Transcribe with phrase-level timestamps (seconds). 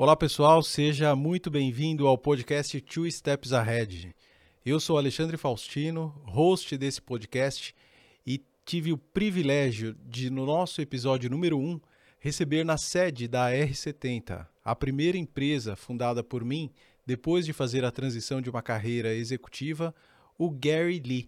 [0.00, 4.14] Olá pessoal, seja muito bem-vindo ao podcast Two Steps Ahead.
[4.64, 7.74] Eu sou Alexandre Faustino, host desse podcast
[8.24, 11.80] e tive o privilégio de, no nosso episódio número 1,
[12.20, 16.70] receber na sede da R70, a primeira empresa fundada por mim
[17.04, 19.92] depois de fazer a transição de uma carreira executiva,
[20.38, 21.26] o Gary Lee.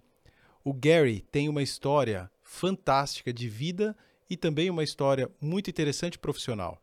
[0.63, 3.97] O Gary tem uma história fantástica de vida
[4.31, 6.81] e também uma história muito interessante profissional.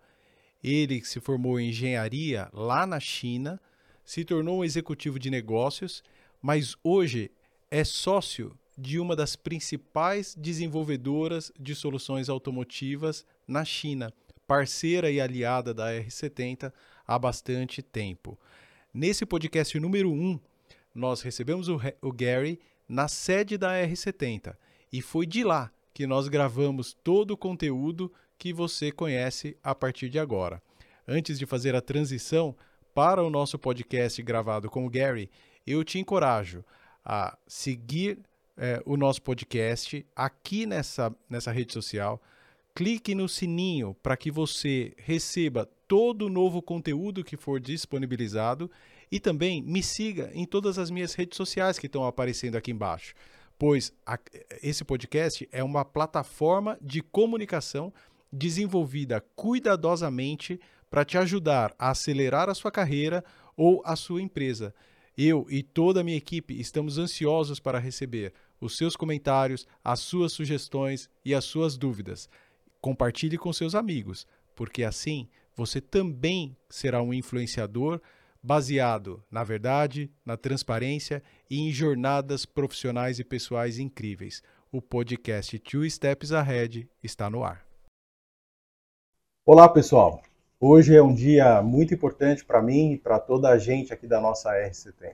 [0.67, 3.57] Ele se formou em engenharia lá na China,
[4.03, 6.03] se tornou um executivo de negócios,
[6.41, 7.31] mas hoje
[7.71, 14.13] é sócio de uma das principais desenvolvedoras de soluções automotivas na China,
[14.45, 16.73] parceira e aliada da R70
[17.07, 18.37] há bastante tempo.
[18.93, 20.37] Nesse podcast número 1,
[20.93, 22.59] nós recebemos o, o Gary
[22.89, 24.53] na sede da R70
[24.91, 30.09] e foi de lá que nós gravamos todo o conteúdo que você conhece a partir
[30.09, 30.61] de agora.
[31.07, 32.55] Antes de fazer a transição
[32.93, 35.29] para o nosso podcast gravado com o Gary,
[35.65, 36.63] eu te encorajo
[37.03, 38.19] a seguir
[38.57, 42.21] é, o nosso podcast aqui nessa, nessa rede social.
[42.75, 48.69] Clique no sininho para que você receba todo o novo conteúdo que for disponibilizado
[49.11, 53.15] e também me siga em todas as minhas redes sociais que estão aparecendo aqui embaixo,
[53.57, 54.19] pois a,
[54.61, 57.93] esse podcast é uma plataforma de comunicação
[58.31, 63.23] desenvolvida cuidadosamente para te ajudar a acelerar a sua carreira
[63.55, 64.73] ou a sua empresa.
[65.17, 70.31] Eu e toda a minha equipe estamos ansiosos para receber os seus comentários, as suas
[70.31, 72.29] sugestões e as suas dúvidas.
[72.79, 77.99] Compartilhe com seus amigos, porque assim você também será um influenciador
[78.41, 84.43] baseado na verdade, na transparência e em jornadas profissionais e pessoais incríveis.
[84.71, 87.66] O podcast Two Steps Ahead está no ar.
[89.49, 90.21] Olá, pessoal.
[90.59, 94.19] Hoje é um dia muito importante para mim e para toda a gente aqui da
[94.19, 95.13] nossa R70.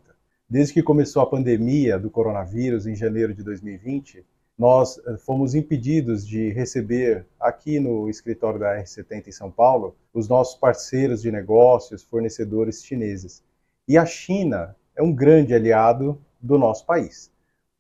[0.50, 4.26] Desde que começou a pandemia do coronavírus em janeiro de 2020,
[4.58, 10.28] nós eh, fomos impedidos de receber aqui no escritório da R70 em São Paulo os
[10.28, 13.44] nossos parceiros de negócios, fornecedores chineses.
[13.88, 17.32] E a China é um grande aliado do nosso país.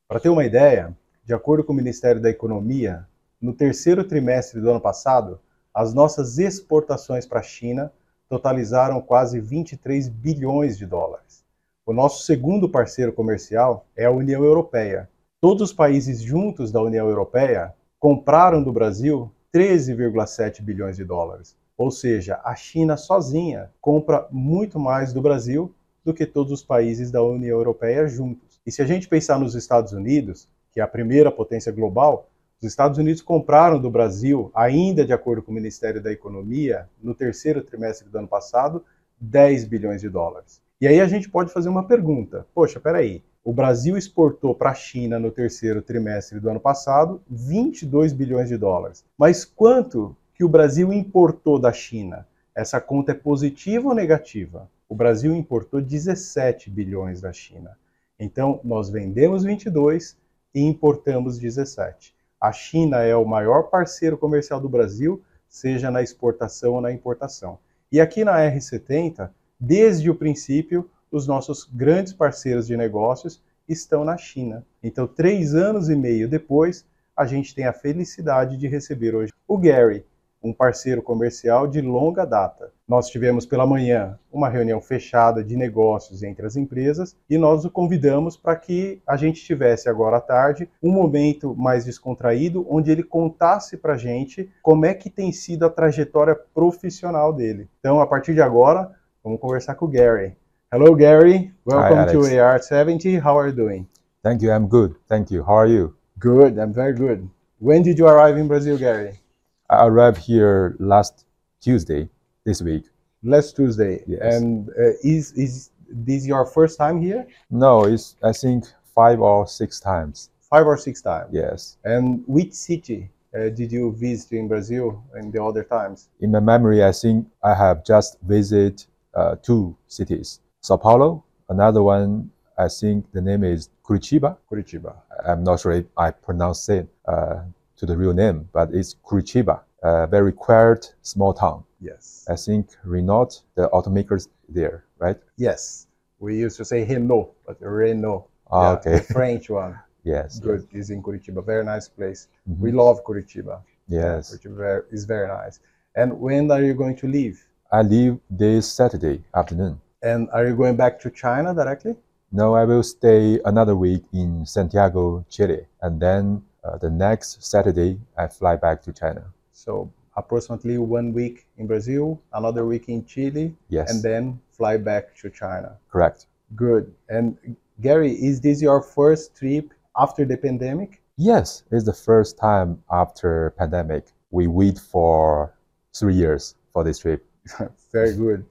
[0.07, 3.07] Para ter uma ideia, de acordo com o Ministério da Economia,
[3.41, 5.39] no terceiro trimestre do ano passado,
[5.73, 7.91] as nossas exportações para a China
[8.29, 11.43] totalizaram quase 23 bilhões de dólares.
[11.85, 15.09] O nosso segundo parceiro comercial é a União Europeia.
[15.41, 21.55] Todos os países juntos da União Europeia compraram do Brasil 13,7 bilhões de dólares.
[21.77, 25.73] Ou seja, a China sozinha compra muito mais do Brasil
[26.05, 28.59] do que todos os países da União Europeia juntos.
[28.65, 32.29] E se a gente pensar nos Estados Unidos, que é a primeira potência global,
[32.63, 37.13] os Estados Unidos compraram do Brasil, ainda de acordo com o Ministério da Economia, no
[37.13, 38.83] terceiro trimestre do ano passado,
[39.19, 40.61] 10 bilhões de dólares.
[40.79, 44.73] E aí a gente pode fazer uma pergunta: poxa, peraí, o Brasil exportou para a
[44.73, 49.03] China no terceiro trimestre do ano passado 22 bilhões de dólares.
[49.17, 52.25] Mas quanto que o Brasil importou da China?
[52.55, 54.69] Essa conta é positiva ou negativa?
[54.87, 57.77] O Brasil importou 17 bilhões da China.
[58.17, 60.15] Então, nós vendemos 22
[60.55, 62.12] e importamos 17.
[62.43, 67.57] A China é o maior parceiro comercial do Brasil, seja na exportação ou na importação.
[67.89, 74.17] E aqui na R70, desde o princípio, os nossos grandes parceiros de negócios estão na
[74.17, 74.65] China.
[74.83, 79.57] Então, três anos e meio depois, a gente tem a felicidade de receber hoje o
[79.57, 80.05] Gary,
[80.43, 82.73] um parceiro comercial de longa data.
[82.93, 87.71] Nós tivemos pela manhã uma reunião fechada de negócios entre as empresas e nós o
[87.71, 93.01] convidamos para que a gente tivesse agora à tarde um momento mais descontraído, onde ele
[93.01, 97.67] contasse para a gente como é que tem sido a trajetória profissional dele.
[97.79, 98.91] Então, a partir de agora,
[99.23, 100.37] vamos conversar com o Gary.
[100.71, 101.51] Hello, Gary.
[101.65, 103.19] Welcome Hi, to AR70.
[103.25, 103.87] How are you doing?
[104.21, 104.51] Thank you.
[104.51, 104.95] I'm good.
[105.07, 105.41] Thank you.
[105.41, 105.95] How are you?
[106.19, 106.59] Good.
[106.59, 107.27] I'm very good.
[107.59, 109.19] When did you arrive in Brazil, Gary?
[109.67, 111.25] I arrived here last
[111.59, 112.07] Tuesday
[112.45, 112.85] this week.
[113.23, 114.03] Last Tuesday.
[114.07, 114.35] Yes.
[114.35, 117.25] And uh, is is this your first time here?
[117.49, 118.65] No, it's I think
[118.95, 120.29] five or six times.
[120.41, 121.29] Five or six times.
[121.31, 121.77] Yes.
[121.83, 126.09] And which city uh, did you visit in Brazil in the other times?
[126.19, 128.83] In my memory, I think I have just visited
[129.13, 131.23] uh, two cities: Sao Paulo.
[131.49, 134.37] Another one, I think the name is Curitiba.
[134.51, 134.95] Curitiba.
[135.25, 137.43] I'm not sure if I pronounce it uh,
[137.77, 141.63] to the real name, but it's Curitiba, a very quiet small town.
[141.81, 142.25] Yes.
[142.29, 145.17] I think Renault, the automakers there, right?
[145.37, 145.87] Yes.
[146.19, 148.27] We used to say Renault, but Renault.
[148.49, 148.97] Ah, Yeah, okay.
[148.97, 149.77] the French one.
[150.05, 150.39] Yes.
[150.39, 150.67] Good.
[150.73, 151.45] Is in Curitiba.
[151.45, 152.27] Very nice place.
[152.49, 152.59] Mhm.
[152.59, 153.61] We love Curitiba.
[153.87, 154.35] Yes.
[154.35, 155.59] Curitiba is very nice.
[155.95, 157.37] And when are you going to leave?
[157.71, 159.79] I leave this Saturday afternoon.
[160.01, 161.95] And are you going back to China directly?
[162.33, 167.97] No, I will stay another week in Santiago, Chile, and then uh, the next Saturday
[168.17, 169.23] I fly back to China.
[169.53, 175.15] So approximately one week in Brazil, another week in Chile, Yes, and then fly back
[175.21, 175.77] to China.
[175.89, 176.27] correct.
[176.55, 176.93] Good.
[177.09, 177.37] And
[177.81, 181.01] Gary, is this your first trip after the pandemic?
[181.17, 184.05] Yes, it's the first time after pandemic.
[184.31, 185.53] We wait for
[185.95, 187.25] three years for this trip.
[187.91, 188.45] Very good.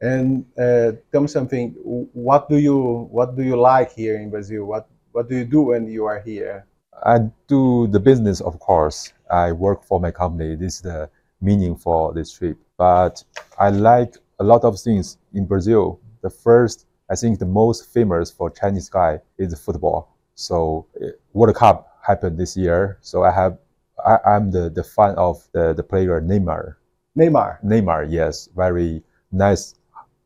[0.00, 1.70] And uh, tell me something.
[2.12, 4.64] What do you what do you like here in Brazil?
[4.64, 6.66] What what do you do when you are here?
[7.04, 9.12] I do the business, of course.
[9.30, 10.56] I work for my company.
[10.56, 11.10] This is the
[11.40, 12.56] meaning for this trip.
[12.76, 13.22] But
[13.58, 16.00] I like a lot of things in Brazil.
[16.22, 20.16] The first, I think, the most famous for Chinese guy is football.
[20.34, 22.98] So eh, World Cup happened this year.
[23.00, 23.58] So I have,
[24.04, 26.76] I, I'm the, the fan of the, the player Neymar.
[27.16, 27.62] Neymar.
[27.64, 29.02] Neymar, yes, very
[29.32, 29.74] nice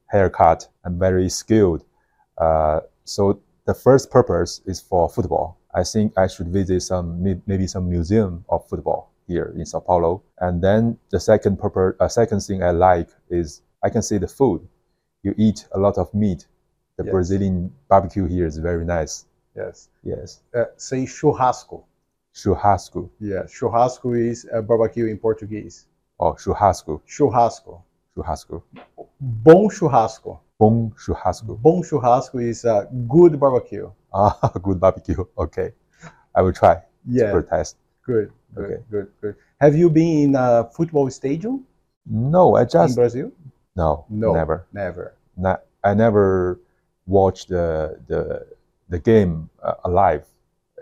[0.07, 1.85] haircut and very skilled.
[2.39, 5.60] Uh, so the first purpose is for football.
[5.75, 10.23] I think I should visit some maybe some museum of football here in Sao Paulo.
[10.39, 14.27] And then the second purpose, uh, second thing I like is I can see the
[14.29, 14.67] food.
[15.23, 16.47] You eat a lot of meat.
[16.97, 17.13] The Yes.
[17.13, 19.27] Brazilian barbecue here is very nice.
[19.57, 19.89] Yes.
[20.03, 21.83] Yes, Uh, say churrasco.
[22.35, 25.87] churrasco Yeah, churrasco is a barbecue in Portuguese.
[26.19, 27.83] or churrasco, Churrasco.
[28.17, 28.63] churrasco,
[29.21, 30.39] Bom churrasco.
[30.59, 31.61] bom churrasco.
[31.63, 33.91] Bom churrasco is a good barbecue.
[34.13, 35.25] Ah, good barbecue.
[35.39, 35.73] Okay,
[36.35, 36.83] I will try.
[37.07, 37.77] Yeah, for test.
[38.05, 38.83] good, good, Okay.
[38.91, 39.35] good, good.
[39.61, 41.65] Have you been in a football stadium
[42.07, 43.31] No, I just in Brazil?
[43.77, 44.67] no, No, never.
[44.73, 45.15] never.
[45.37, 46.59] Not, I never
[47.07, 48.47] watched the the
[48.89, 50.27] the game uh, alive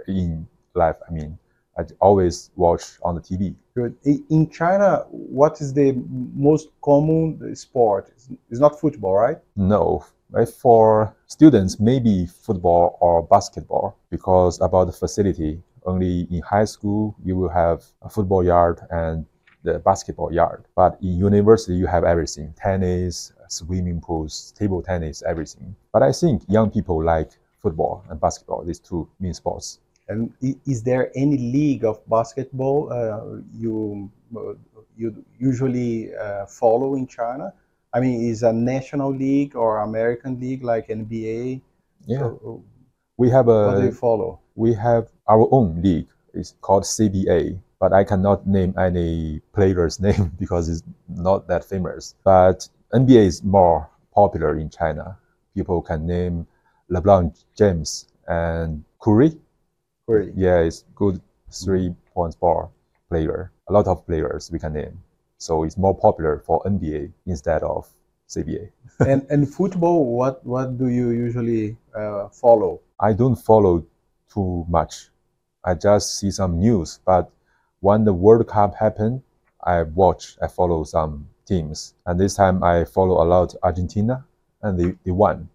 [0.06, 0.96] in live.
[1.08, 1.38] I mean,
[1.78, 3.54] I always watch on the TV.
[3.74, 3.94] Good.
[4.30, 5.92] In China, what is the
[6.34, 8.10] most common sport?
[8.50, 9.38] It's not football, right?
[9.56, 15.62] No, right, for students maybe football or basketball because about the facility.
[15.86, 19.24] Only in high school you will have a football yard and
[19.62, 20.64] the basketball yard.
[20.74, 25.74] But in university you have everything: tennis, swimming pools, table tennis, everything.
[25.92, 27.30] But I think young people like
[27.62, 28.64] football and basketball.
[28.64, 29.80] These two main sports.
[30.08, 34.54] And is there any league of basketball uh, you uh,
[34.96, 37.52] you usually uh, follow in China?
[37.94, 41.60] I mean, is a national league or American league like NBA?
[42.06, 42.62] Yeah, So,
[43.16, 43.66] we have a.
[43.66, 44.40] what do you follow?
[44.54, 46.08] we have our own league.
[46.34, 52.14] It's called CBA, but I cannot name any player's name because it's not that famous.
[52.24, 55.16] But NBA is more popular in China.
[55.54, 56.46] People can name
[56.90, 59.32] LeBron James and Curry.
[60.06, 60.32] Curry.
[60.36, 61.20] Yeah, it's good
[61.50, 62.72] three points ball
[63.08, 63.52] player.
[63.68, 65.00] A lot of players we can name.
[65.38, 67.88] So it's more popular for NBA instead of
[68.28, 68.70] CBA.
[69.00, 72.80] and and football, what what do you usually uh, follow?
[73.00, 73.84] I don't follow
[74.32, 75.08] too much.
[75.64, 77.00] I just see some news.
[77.04, 77.30] But
[77.80, 79.22] when the World Cup happened,
[79.64, 81.94] I watch, I follow some teams.
[82.06, 84.24] And this time I follow a lot Argentina
[84.62, 85.48] and they, they won.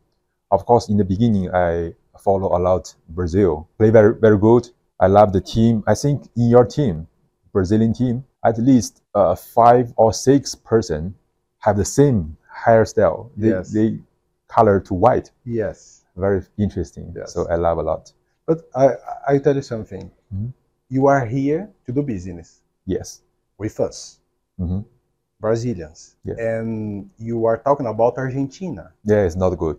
[0.51, 3.67] Of course, in the beginning, I follow a lot Brazil.
[3.77, 4.69] Play very, very good.
[4.99, 5.83] I love the team.
[5.87, 7.07] I think in your team,
[7.53, 11.15] Brazilian team, at least uh, five or six person
[11.59, 12.35] have the same
[12.65, 13.29] hairstyle.
[13.37, 13.71] They, Yes.
[13.71, 13.99] they
[14.47, 16.03] color to white Yes.
[16.17, 17.13] very interesting.
[17.15, 17.33] Yes.
[17.33, 18.11] So I love a lot.
[18.45, 18.87] But I
[19.27, 20.11] I tell you something.
[20.33, 20.51] Mhm.
[20.89, 23.21] You are here to do business Yes.
[23.57, 24.19] with us,
[24.57, 24.81] hmm
[25.39, 26.37] Brazilians, Yes.
[26.39, 28.91] and you are talking about Argentina.
[29.03, 29.77] Yeah, it's not good.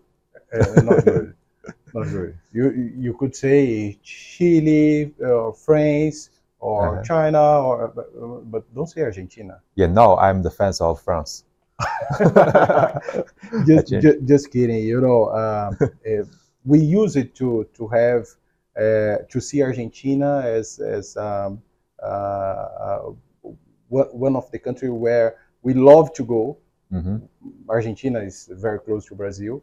[0.52, 1.34] Uh, not good.
[1.94, 2.36] Not good.
[2.52, 2.64] You
[3.04, 6.28] you could say Chile, or France,
[6.70, 7.02] or Uh-huh.
[7.12, 8.06] China, or but,
[8.52, 9.54] but don't say Argentina.
[9.80, 11.44] Yeah, no, I'm the fans of France.
[13.66, 14.26] just, changed.
[14.26, 14.82] just, kidding.
[14.92, 16.24] You know, um, uh,
[16.64, 18.22] we use it to to have
[18.84, 21.62] uh, to see Argentina as as um,
[22.02, 22.06] uh,
[22.86, 23.00] uh,
[23.88, 25.28] one of the country where
[25.62, 26.42] we love to go.
[26.90, 27.16] hmm
[27.68, 29.54] Argentina is very close to Brazil,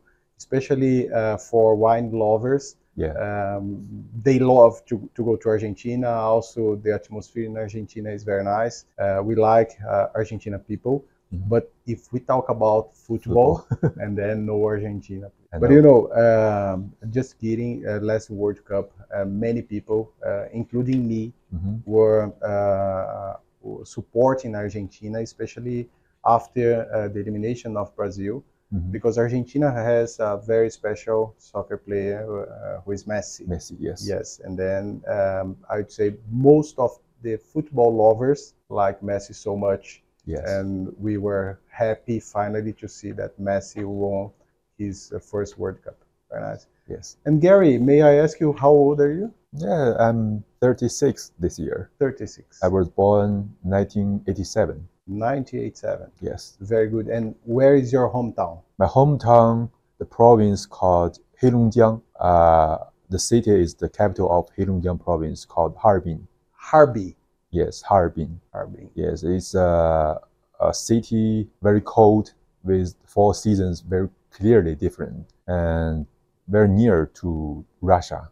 [0.41, 2.75] especially uh, for wine lovers.
[2.95, 3.13] Yeah.
[3.13, 3.87] Um,
[4.21, 6.09] they love to, to go to Argentina.
[6.09, 8.85] Also, the atmosphere in Argentina is very nice.
[8.99, 11.03] Uh, we like uh, Argentina people.
[11.33, 11.47] Mhm.
[11.47, 13.65] But if we talk about football,
[14.01, 15.31] and then no Argentina.
[15.59, 17.85] But you know, um, just kidding.
[17.87, 23.35] Uh, last World Cup, uh, many people, uh, including me, hmm were uh,
[23.83, 25.89] supporting Argentina, especially
[26.25, 32.21] after uh, the elimination of Brazil, hmm because Argentina has a very special soccer player
[32.23, 33.45] uh, who is Messi.
[33.47, 34.05] Messi, yes.
[34.07, 39.55] Yes, and then um, I would say most of the football lovers like Messi so
[39.57, 40.47] much Yes.
[40.47, 44.29] and we were happy finally to see that Messi won
[44.77, 45.97] his uh, first World Cup.
[46.29, 46.67] Very nice.
[46.87, 47.17] yes.
[47.25, 49.33] And Gary, may I ask you how old are you?
[49.53, 51.89] Yeah, I'm 36 this year.
[51.99, 52.63] 36.
[52.63, 54.87] I was born 1987.
[55.19, 56.11] 1987.
[56.21, 56.57] Yes.
[56.61, 57.07] Very good.
[57.07, 58.61] And where is your hometown?
[58.77, 62.01] My hometown, the province called Heilongjiang.
[62.19, 62.77] Uh,
[63.09, 66.27] the city is the capital of Heilongjiang province called Harbin.
[66.53, 67.15] Harbin.
[67.51, 68.39] Yes, Harbin.
[68.53, 68.89] Harbin.
[68.95, 70.19] Yes, it's a,
[70.59, 76.05] a city very cold with four seasons very clearly different and
[76.47, 78.29] very near to Russia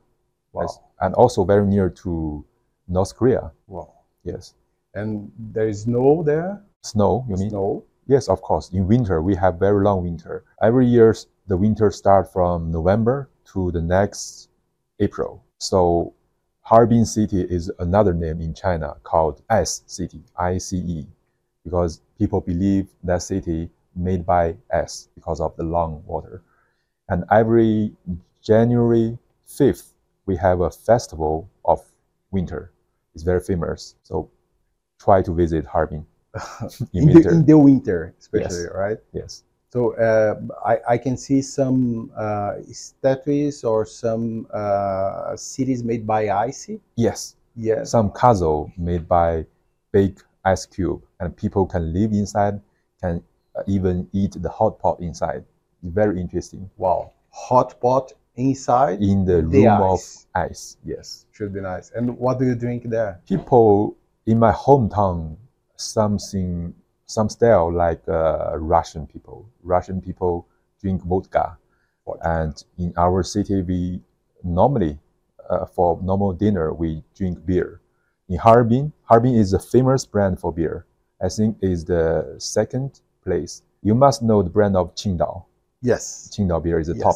[0.53, 0.63] Wow.
[0.63, 2.45] Yes, and also very near to
[2.88, 3.51] North Korea.
[3.67, 3.93] Wow.
[4.24, 4.55] Yes.
[4.93, 6.62] And there is snow there?
[6.83, 7.50] Snow, you mean?
[7.50, 7.83] Snow?
[8.07, 8.71] Yes, of course.
[8.71, 10.43] In winter, we have very long winter.
[10.62, 11.15] Every year,
[11.48, 14.50] the winter start from November to the next
[15.00, 15.43] April.
[15.57, 16.13] So
[16.62, 21.05] Harbin City is another name in China called Ice City, I-C-E,
[21.63, 26.41] because people believe that city made by S because of the long water.
[27.09, 27.93] And every
[28.41, 29.17] January
[29.48, 29.93] 5th,
[30.25, 31.83] we have a festival of
[32.31, 32.71] winter.
[33.13, 33.95] It's very famous.
[34.03, 34.29] So
[35.00, 36.05] try to visit Harbin
[36.93, 37.29] in, in, the, winter.
[37.31, 38.71] in the winter, especially, Yes.
[38.75, 38.98] right?
[39.13, 39.43] yes.
[39.71, 46.29] So uh, I, I can see some uh, statues or some uh, cities made by
[46.29, 46.69] ice.
[46.95, 47.36] Yes.
[47.55, 47.91] Yes.
[47.91, 49.45] some castle made by
[49.91, 52.62] big ice cube and people can live inside
[53.01, 53.21] can
[53.55, 55.43] uh, even eat the hot pot inside
[55.83, 57.12] very interesting Wow.
[57.31, 60.27] Hot pot inside in the The room of ice.
[60.36, 61.91] ice yes should be nice.
[61.91, 63.19] And what do you drink there?
[63.27, 65.36] people in my hometown
[65.79, 66.74] something
[67.05, 70.48] some style like uh, russian people russian people
[70.81, 71.57] drink vodka
[72.24, 74.01] and in our city we
[74.43, 74.98] normally
[75.50, 77.81] uh, for normal dinner we drink beer
[78.29, 80.86] in harbin harbin is a famous brand for beer
[81.21, 85.43] i think is the second place you must know the brand of qingdao
[85.81, 86.29] Yes.
[86.33, 87.03] qingdao beer is the yes.
[87.03, 87.15] top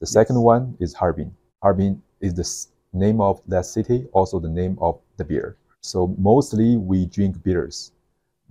[0.00, 0.44] the second Yes.
[0.44, 1.34] one is Harbin.
[1.62, 2.46] Harbin is the
[2.92, 5.56] name of that city, also the name of the beer.
[5.80, 7.92] So mostly we drink beers,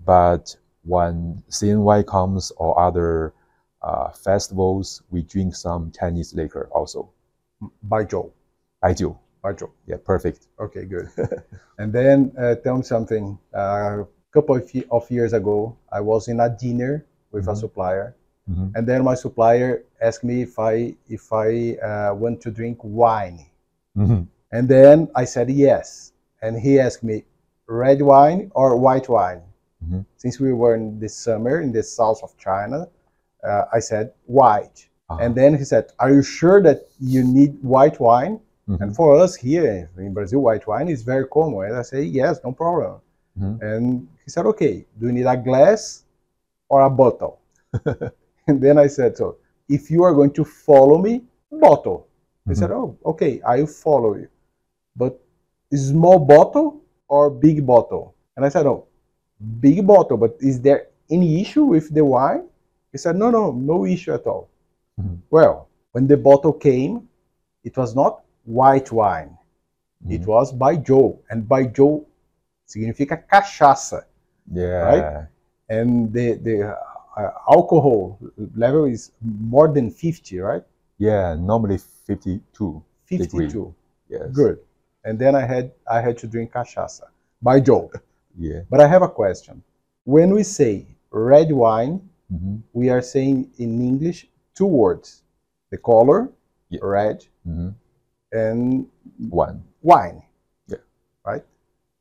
[0.06, 3.34] but when CNY comes or other
[3.82, 7.10] uh, festivals, we drink some Chinese liquor also.
[7.88, 8.32] Baijiu.
[8.84, 9.18] Baijiu.
[9.44, 9.70] Baijiu.
[9.88, 10.48] Yeah, perfect.
[10.60, 11.10] Okay, good.
[11.80, 13.38] and then uh, tell me something.
[13.56, 17.58] Uh, a couple of, of years ago, I was in a dinner with a Mhm.
[17.58, 18.16] supplier,
[18.50, 18.72] Mhm.
[18.76, 23.40] and then my supplier asked me if I if I uh, want to drink wine,
[23.98, 24.28] Mhm.
[24.52, 27.24] and then I said yes, and he asked me
[27.68, 29.42] red wine or white wine.
[29.86, 30.06] Mhm.
[30.18, 32.88] Since we were in the summer in the south of China,
[33.44, 37.62] uh, I said white, Ah, and then he said, "Are you sure that you need
[37.64, 38.82] white wine?" mhm.
[38.82, 41.66] And for us here in Brazil, white wine is very common.
[41.70, 43.00] And I say, yes, no problem.
[43.38, 43.62] Mhm.
[43.62, 46.04] And he said, okay, do you need a glass
[46.70, 47.38] or a bottle?
[48.48, 49.36] and then I said, so
[49.70, 51.14] if you are going to follow me,
[51.52, 52.08] bottle.
[52.46, 52.58] He Mhm.
[52.58, 54.28] said, oh, okay, I will follow you.
[54.96, 55.20] But
[55.74, 58.14] small bottle or big bottle?
[58.36, 58.86] And I said, oh,
[59.40, 62.44] big bottle, but is there any issue with the wine?
[62.92, 64.48] He said, no, no, no issue at all.
[65.00, 65.18] Mhm.
[65.30, 67.08] Well, when the bottle came,
[67.64, 69.38] it was not white wine.
[70.10, 70.28] It Mhm.
[70.28, 71.18] was Baijiu.
[71.30, 72.06] And by Baijiu
[72.68, 74.06] significa cachaça.
[74.52, 74.82] yeah.
[74.86, 75.28] Right?
[75.70, 76.78] And the, the
[77.18, 78.18] uh, alcohol
[78.56, 80.64] level is more than 50, right?
[81.00, 82.82] Yeah, normally 52.
[83.06, 83.74] 52.
[84.10, 84.32] Yes.
[84.32, 84.60] Good.
[85.04, 87.08] And then I had I had to drink cachaça.
[87.44, 87.90] Baijiu.
[88.38, 88.62] Yeah.
[88.70, 89.64] But I have a question.
[90.04, 92.62] When we say red wine, Mhm.
[92.74, 95.24] we are saying in English two words.
[95.72, 96.32] The color,
[96.70, 96.80] Yeah.
[96.84, 97.76] red, Mhm.
[98.32, 98.88] and
[99.30, 99.64] wine.
[99.82, 100.22] wine.
[100.68, 100.78] Yeah.
[101.26, 101.44] Right?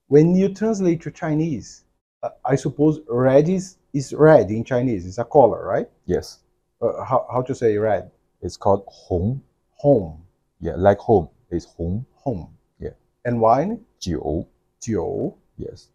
[0.08, 1.84] When you translate to Chinese,
[2.22, 5.06] uh, I suppose red is, is red in Chinese.
[5.06, 5.88] It's a color, right?
[6.06, 6.40] Yes.
[6.80, 8.10] Uh, how, how to say red?
[8.40, 9.40] It's called Hong.
[9.78, 10.22] Home.
[10.60, 11.28] Yeah, like home.
[11.50, 12.06] It's Hong.
[12.24, 12.48] Home.
[12.78, 12.94] Yeah.
[13.24, 13.84] And wine?
[14.00, 14.46] Jiu.
[14.80, 15.34] Jiu.
[15.58, 15.88] Yes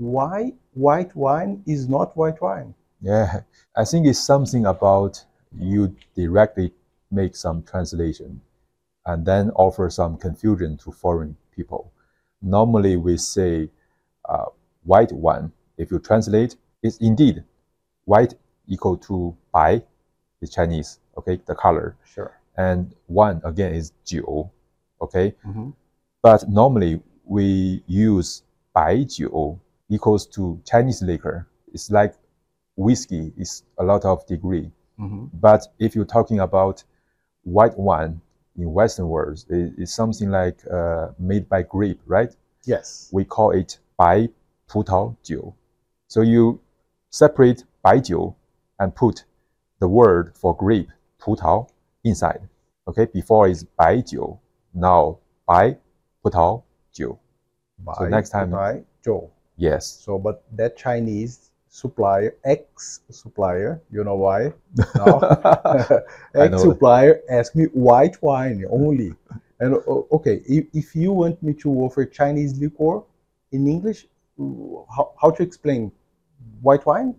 [0.00, 2.74] why white wine is not white wine.
[3.02, 3.40] Yeah,
[3.76, 5.22] I think it's something about
[5.58, 6.72] you directly
[7.10, 8.40] make some translation
[9.04, 11.92] and then offer some confusion to foreign people.
[12.40, 13.68] Normally we say
[14.26, 14.46] uh,
[14.84, 15.52] white wine.
[15.76, 17.44] If you translate, it's indeed
[18.06, 18.34] white
[18.68, 19.82] equal to bai,
[20.40, 21.96] the Chinese, okay, the color.
[22.06, 22.32] Sure.
[22.56, 24.50] And one again is jiu,
[25.00, 25.34] okay.
[25.44, 25.72] Mm -hmm.
[26.22, 28.42] But normally we use
[28.74, 29.58] bai jiu
[29.90, 31.46] equals to Chinese liquor.
[31.72, 32.14] It's like
[32.76, 34.70] whiskey It's a lot of degree.
[34.98, 35.26] Mm-hmm.
[35.34, 36.82] But if you're talking about
[37.42, 38.20] white wine
[38.56, 42.34] in Western world, it, it's something like uh, made by grape, right?
[42.64, 43.08] Yes.
[43.12, 44.28] We call it Bai
[44.68, 45.54] Putao Jiu.
[46.08, 46.60] So you
[47.10, 48.34] separate Bai Jiu
[48.78, 49.24] and put
[49.80, 50.88] the word for grape,
[51.20, 51.68] Putao,
[52.04, 52.40] inside.
[52.88, 54.38] Okay, before is Bai Jiu,
[54.74, 55.76] now Bai
[56.24, 56.62] Putao
[56.94, 57.18] Jiu.
[57.98, 58.50] so next time.
[58.50, 59.30] Bai Jiu.
[59.60, 59.86] Yes.
[59.86, 64.54] So, but that Chinese supplier, ex supplier, you know why?
[66.34, 69.12] Ex supplier asked me white wine only.
[69.60, 69.74] And
[70.16, 73.02] okay, if, if you want me to offer Chinese liquor
[73.52, 74.06] in English,
[74.38, 75.92] how, how to explain
[76.62, 77.14] white wine?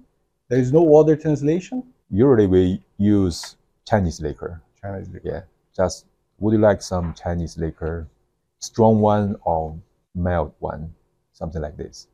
[0.49, 1.83] There is no other translation.
[2.09, 3.55] Usually we use
[3.87, 4.63] Chinese liquor.
[4.81, 5.29] Chinese liquor.
[5.29, 5.41] Yeah.
[5.75, 6.07] Just
[6.39, 8.07] would you like some Chinese liquor?
[8.57, 9.77] Strong one or
[10.15, 10.91] mild one?
[11.33, 12.07] Something like this.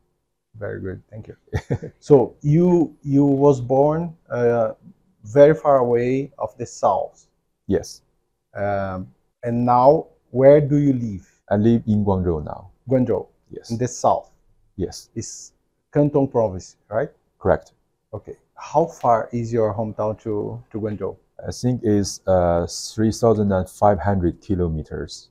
[0.60, 1.36] Very good, thank you.
[2.00, 4.74] so you you was born uh,
[5.24, 7.28] very far away of the south,
[7.68, 8.02] Yes.
[8.56, 9.08] um,
[9.44, 11.28] and now where do you live?
[11.50, 12.72] I live in Guangzhou now.
[12.90, 13.70] Guangzhou, Yes.
[13.72, 14.32] in the south,
[14.78, 15.10] Yes.
[15.16, 15.54] it's
[15.94, 17.10] Canton province, right?
[17.40, 17.74] Correct.
[18.14, 18.38] Okay.
[18.56, 21.16] How far is your hometown to to Guangzhou?
[21.48, 25.30] I think it's uh, 3,500 kilometers,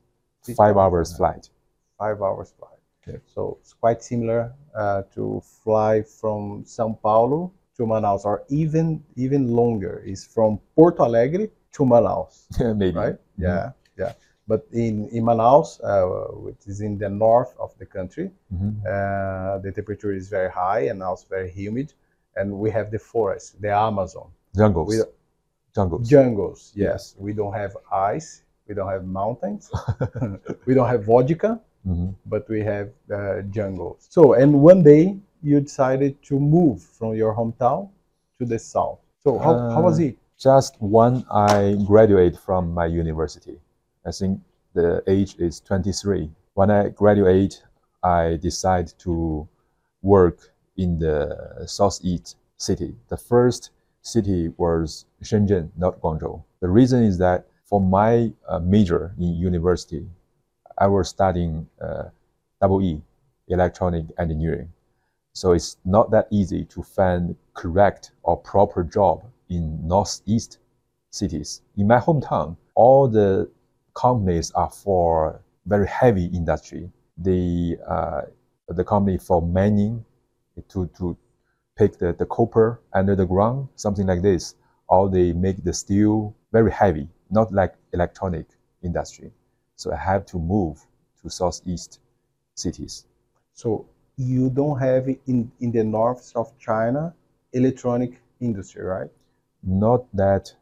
[0.56, 1.50] five hours flight.
[1.98, 2.75] Five hours flight.
[3.06, 3.16] Yeah.
[3.34, 9.48] So it's quite similar uh, to fly from São Paulo to Manaus, or even even
[9.54, 10.02] longer.
[10.04, 12.46] Is from Porto Alegre to Manaus.
[12.76, 12.96] Maybe.
[12.96, 13.14] right?
[13.38, 13.42] Mhm.
[13.48, 14.12] Yeah, yeah.
[14.48, 18.72] But in, in Manaus, uh, which is in the north of the country, Mhm.
[18.86, 21.92] uh, the temperature is very high and also very humid.
[22.36, 24.88] And we have the forest, the Amazon, Jungles.
[24.88, 25.02] We-
[25.74, 26.08] Jungles.
[26.08, 26.72] jungles.
[26.74, 29.70] Yes, we don't have ice, we don't have mountains,
[30.66, 32.14] we don't have vodka, Mhm.
[32.26, 34.06] but we have uh, jungles.
[34.10, 37.88] So, and one day you decided to move from your hometown
[38.38, 38.98] to the south.
[39.22, 40.18] So, how, how was Uh, it?
[40.38, 43.58] Just when I graduate from my university,
[44.04, 44.40] I think
[44.74, 46.30] the age is 23.
[46.54, 47.62] When I graduate,
[48.02, 49.48] I decide to
[50.02, 50.38] work
[50.76, 52.94] in the southeast city.
[53.08, 53.70] The first
[54.02, 56.42] city was Shenzhen, not Guangzhou.
[56.60, 60.06] The reason is that for my uh, major in university,
[60.78, 62.04] I was studying uh,
[62.60, 63.02] double E,
[63.48, 64.72] electronic engineering.
[65.34, 70.58] So it's not that easy to find correct or proper job in northeast
[71.10, 71.62] cities.
[71.76, 73.50] In my hometown, all the
[73.94, 76.90] companies are for very heavy industry.
[77.18, 78.22] The uh,
[78.68, 80.04] the company for mining
[80.68, 81.16] to to
[81.76, 84.54] pick the, the copper under the ground, something like this.
[84.88, 88.46] Or they make the steel very heavy, not like electronic
[88.82, 89.32] industry.
[89.76, 90.84] So I have to move
[91.22, 92.00] to southeast
[92.54, 93.06] cities.
[93.52, 93.86] So
[94.16, 97.14] you don't have in in the north of China
[97.52, 99.10] electronic industry, right?
[99.62, 100.54] Not that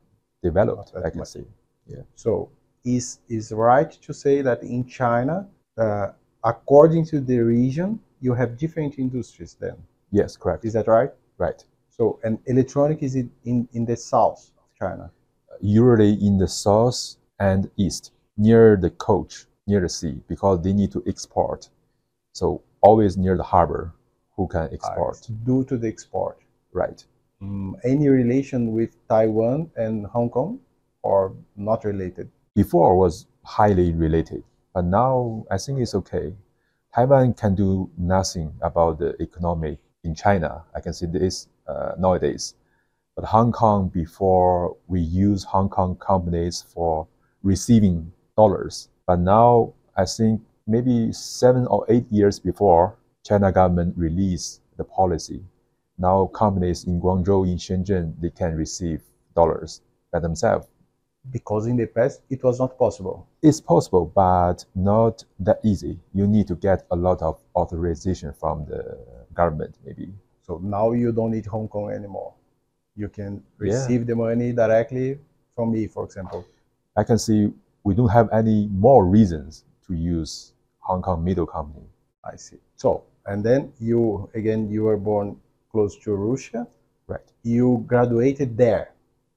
[0.42, 1.28] developed, Not that I can much.
[1.28, 1.44] say.
[2.16, 2.50] So
[2.84, 5.46] is is right to say that in China,
[5.78, 6.08] uh,
[6.42, 9.56] according to the region, you have different industries.
[9.60, 9.76] Then
[10.10, 10.64] Yes, correct.
[10.64, 11.10] is that right?
[11.38, 11.64] Right.
[11.90, 15.10] So and electronic is in in, in the south of China.
[15.60, 20.92] Usually in the south and east, near the coast, near the sea, because they need
[20.92, 21.68] to export.
[22.32, 23.92] So always near the harbor,
[24.36, 25.26] who can export.
[25.44, 26.38] Due to the export.
[26.72, 27.04] Right.
[27.40, 30.60] Mm, any relation with Taiwan and Hong Kong,
[31.02, 32.30] or not related?
[32.54, 34.42] Before was highly related,
[34.72, 36.34] but now I think it's okay.
[36.94, 40.64] Taiwan can do nothing about the economy in China.
[40.74, 42.54] I can see this uh, nowadays.
[43.16, 47.06] But Hong Kong, before we use Hong Kong companies for
[47.42, 54.60] receiving dollars, but now I think maybe seven or eight years before China government released
[54.76, 55.42] the policy,
[55.98, 59.00] now companies in Guangzhou, in Shenzhen, they can receive
[59.34, 60.66] dollars by themselves.
[61.30, 63.26] Because in the past it was not possible.
[63.42, 65.98] It's possible, but not that easy.
[66.12, 68.98] You need to get a lot of authorization from the
[69.32, 70.12] government, maybe.
[70.42, 72.34] So now you don't need Hong Kong anymore.
[72.96, 73.70] You can Yeah.
[73.70, 75.18] receive the money directly
[75.54, 76.44] from me, for example.
[76.96, 77.52] I can see
[77.84, 81.86] we don't have any more reasons to use Hong Kong middle company.
[82.24, 82.58] I see.
[82.76, 85.36] So, and then you, again, you were born
[85.70, 86.66] close to Russia.
[87.06, 87.20] Right.
[87.42, 88.92] You graduated there.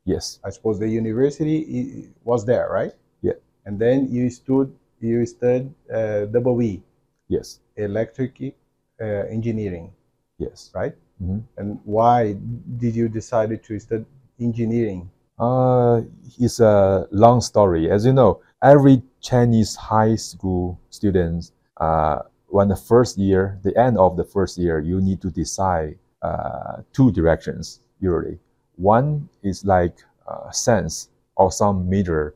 [0.06, 0.40] Yes.
[0.44, 2.94] I suppose the university was there, right?
[3.22, 3.34] Yeah.
[3.66, 6.82] And then you stood, you studied uh, double E,
[7.28, 7.60] Yes.
[7.76, 8.56] electric
[9.02, 9.92] uh, engineering,
[10.38, 10.72] Yes.
[10.74, 10.96] right?
[11.22, 11.44] Mhm.
[11.58, 12.34] And why
[12.78, 14.06] did you decide to study
[14.40, 15.10] engineering?
[15.40, 16.02] Uh,
[16.40, 17.90] it's a long story.
[17.92, 23.98] As you know, every Chinese high school students, uh, when the first year, the end
[23.98, 28.40] of the first year, you need to decide uh, two directions usually.
[28.78, 29.98] One is like
[30.28, 32.34] uh, science or some major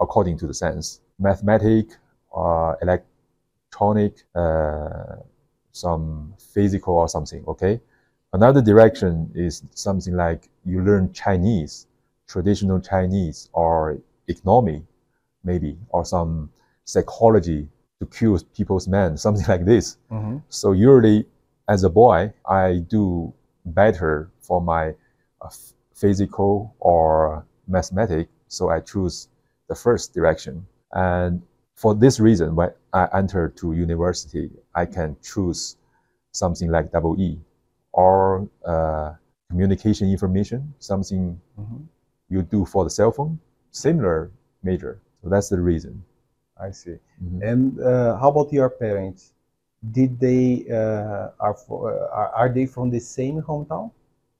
[0.00, 1.96] according to the science, mathematics,
[2.34, 5.16] uh, electronic, uh,
[5.72, 7.44] some physical or something.
[7.46, 7.80] Okay,
[8.34, 11.87] Another direction is something like you learn Chinese,
[12.28, 14.84] traditional Chinese, or economy,
[15.44, 16.50] maybe, or some
[16.84, 17.68] psychology
[18.00, 19.96] to cure people's mind, something like this.
[20.10, 20.42] Mhm.
[20.48, 21.26] So usually,
[21.68, 23.32] as a boy, I do
[23.64, 24.94] better for my
[25.40, 25.50] uh,
[25.94, 29.28] physical or mathematics, so I choose
[29.68, 30.66] the first direction.
[30.92, 31.42] And
[31.74, 35.76] for this reason, when I enter to university, I can choose
[36.32, 37.38] something like double E
[37.92, 39.14] or uh,
[39.50, 41.86] communication information, something Mhm.
[42.28, 43.38] You do for the cell phone,
[43.70, 44.30] similar
[44.62, 45.00] major.
[45.22, 46.04] So that's the reason.
[46.60, 46.96] I see.
[47.22, 47.40] Mhm.
[47.42, 49.32] And uh, how about your parents?
[49.92, 53.90] Did they uh, are, for, uh, are are they from the same hometown?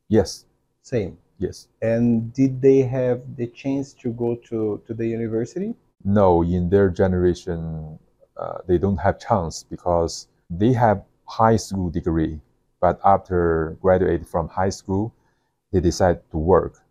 [0.08, 0.44] Yes,
[0.82, 1.18] Same.
[1.38, 1.68] yes.
[1.82, 5.74] And did they have the chance to go to, to the university?
[6.04, 7.98] No, in their generation,
[8.36, 12.40] uh, they don't have chance because they have high school degree,
[12.80, 15.12] but after graduate from high school,
[15.72, 16.82] they decide to work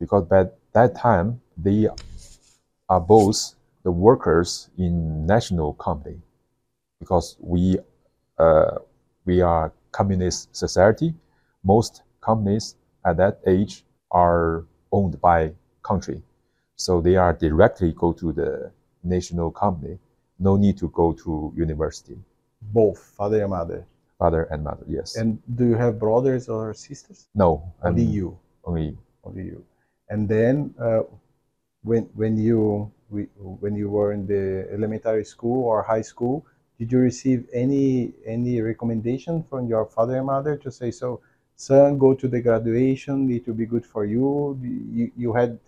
[0.00, 1.86] because by that time they
[2.88, 6.18] are both the workers in national company
[6.98, 7.78] because we
[8.38, 8.78] uh,
[9.26, 11.14] we are communist society.
[11.62, 16.22] Most companies at that age are owned by country,
[16.76, 18.72] so they are directly go to the
[19.04, 19.98] national company.
[20.38, 22.16] No need to go to university.
[22.72, 23.86] Both, father and mother.
[24.18, 25.16] Father and mother, yes.
[25.16, 27.28] And do you have brothers or sisters?
[27.34, 28.38] no, Only um, you.
[28.64, 29.64] Only Only you.
[30.10, 31.02] And then uh,
[31.82, 36.44] when when you we, when you were in the elementary school or high school,
[36.78, 41.20] did you receive any any recommendation from your father and mother to say so,
[41.56, 44.58] son, go to the graduation, it will be good for you.
[44.92, 45.58] You, you had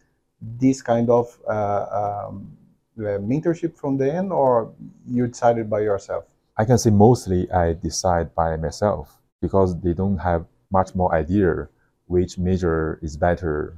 [0.40, 2.56] this kind of uh, um,
[2.98, 4.72] uh, mentorship from them, or
[5.06, 6.24] you decided by yourself?
[6.56, 11.68] I can say mostly I decide by myself because they don't have much more idea
[12.06, 13.76] which major is better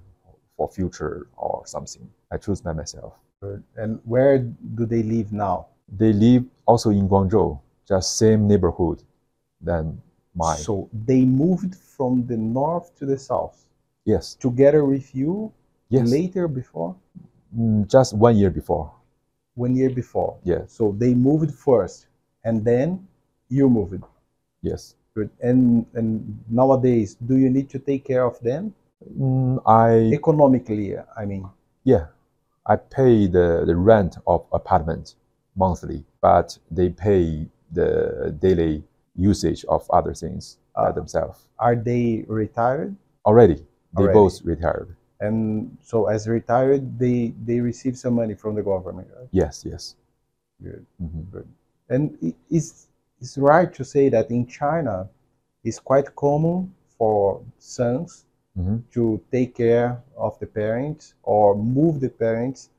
[0.56, 2.08] for future or something.
[2.30, 3.14] I choose by myself.
[3.76, 5.66] And where do they live now?
[5.88, 9.02] They live also in Guangzhou, just same neighborhood
[9.60, 10.00] than
[10.34, 10.56] mine.
[10.58, 13.66] So they moved from the north to the south
[14.04, 15.52] yes, together with you
[15.90, 16.10] yes.
[16.10, 16.94] later before
[17.56, 18.90] Mm, just one year before.
[19.54, 20.36] one year before.
[20.42, 22.06] Yes, So they moved first
[22.44, 23.06] and then
[23.48, 24.02] you moved.
[24.62, 24.94] yes.
[25.14, 25.30] Good.
[25.40, 28.74] And and nowadays, do you need to take care of them
[29.18, 30.96] Mm, I economically?
[31.16, 31.48] I mean,
[31.84, 32.06] yeah,
[32.66, 35.14] I pay the, the rent of apartment
[35.56, 38.82] monthly, but they pay the daily
[39.16, 40.92] usage of other things by Ah.
[40.92, 41.48] themselves.
[41.58, 42.96] are they retired?
[43.26, 43.54] Already,
[43.96, 44.14] they Already.
[44.14, 44.96] both retired.
[45.20, 49.08] And so as retired, they they receive some money from the government.
[49.16, 49.28] Right?
[49.30, 49.94] Yes, yes.
[50.62, 50.84] Good.
[51.00, 51.44] Mhm.
[51.88, 52.88] And it- it's,
[53.20, 55.08] it's right to say that in China,
[55.62, 58.24] it's quite common for sons
[58.56, 58.82] Mhm.
[58.92, 62.70] to take care of the parents or move the parents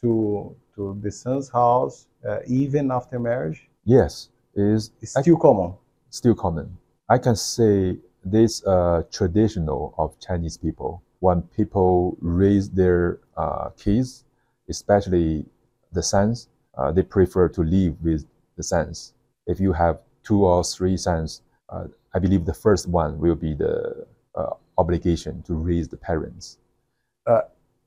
[0.00, 3.68] to, to the son's house uh, even after marriage.
[3.84, 5.74] Yes, is It's still common.
[6.10, 6.76] still common.
[7.08, 11.02] I can say this uh, traditional of Chinese people.
[11.20, 14.24] When people raise their uh, kids,
[14.68, 15.44] especially
[15.92, 18.24] the sons, uh, they prefer to live with
[18.56, 19.14] the sons.
[19.46, 23.54] If you have two or three sons, uh, I believe the first one will be
[23.54, 26.58] the uh, obligation to raise the parents.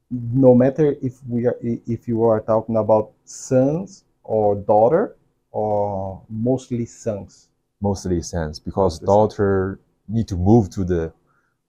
[0.10, 5.18] No matter if we are if you are talking about sons or daughter
[5.52, 7.50] or mostly sons.
[7.82, 9.16] Mostly sons, because Mostly sons.
[9.16, 11.12] daughter need to move to the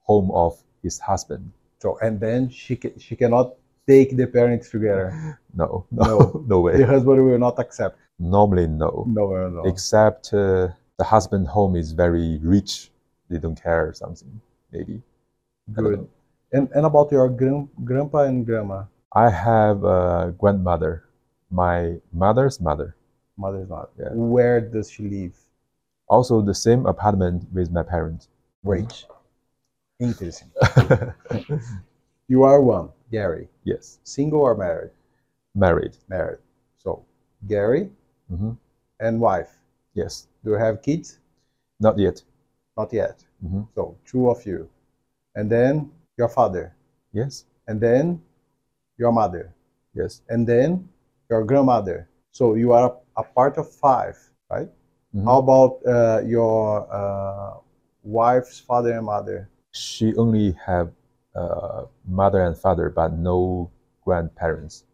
[0.03, 0.53] home of
[0.85, 1.51] his husband.
[1.81, 3.55] So and then she ca- she cannot
[3.89, 5.11] take the parents together.
[5.53, 6.05] No, No.
[6.07, 6.77] no, no way.
[6.79, 7.99] The husband will not accept.
[8.21, 9.05] Normally, no.
[9.09, 9.63] No, no, no.
[9.65, 12.91] Except uh, the husband home is very rich.
[13.31, 14.41] They don't care something,
[14.73, 15.03] maybe.
[15.75, 16.09] Good.
[16.53, 21.05] And and about your gran- grandpa and grandma, I have a grandmother,
[21.51, 22.97] my mother's mother.
[23.37, 23.91] mother's not.
[23.99, 24.11] Yeah.
[24.13, 25.37] Where does she live?
[26.09, 28.29] Also the same apartment with my parents.
[28.65, 29.05] Great.
[30.01, 30.51] Interesting.
[32.29, 33.49] You are one, Gary.
[33.65, 34.91] yes, Single or married?
[35.55, 35.97] married.
[36.09, 36.39] Married.
[36.77, 37.05] So
[37.47, 37.91] Gary
[38.29, 38.53] hmm
[39.01, 39.51] and wife.
[39.95, 41.19] Yes, Do you have kids?
[41.81, 42.23] not yet.
[42.77, 43.25] Not yet.
[43.41, 44.69] hmm So two of you.
[45.38, 46.74] And then your father.
[47.14, 48.20] Yes, And then
[48.98, 49.55] your mother.
[49.94, 50.22] yes.
[50.29, 50.88] And then
[51.31, 52.09] your grandmother.
[52.33, 54.18] So you are a part of five,
[54.51, 54.68] right?
[55.14, 55.24] Mhm.
[55.24, 57.62] How about uh, your uh,
[58.03, 59.48] wife's father and mother?
[59.72, 60.90] She only have
[61.35, 63.70] uh, mother and father, but no
[64.05, 64.85] grandparents.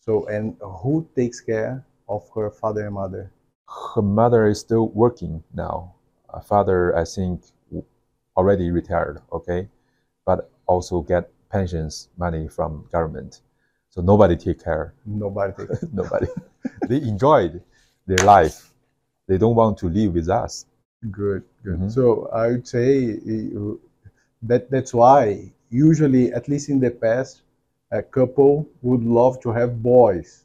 [0.00, 3.30] So, and who takes care of her father and mother?
[3.94, 5.94] Her mother is still working now.
[6.34, 7.42] Uh, father, I think,
[8.38, 9.68] already retired, okay,
[10.26, 13.42] but also get pensions money from government.
[13.90, 14.94] So nobody take care.
[15.06, 15.54] Nobody
[15.92, 16.28] nobody.
[16.88, 17.62] they enjoyed
[18.06, 18.72] their life.
[19.28, 20.66] They don't want to live with us.
[21.10, 21.80] Good, good.
[21.80, 21.90] Mhm.
[21.90, 23.14] So I would say
[23.56, 23.74] uh,
[24.42, 27.42] that that's why usually, at least in the past,
[27.92, 30.44] a couple would love to have boys,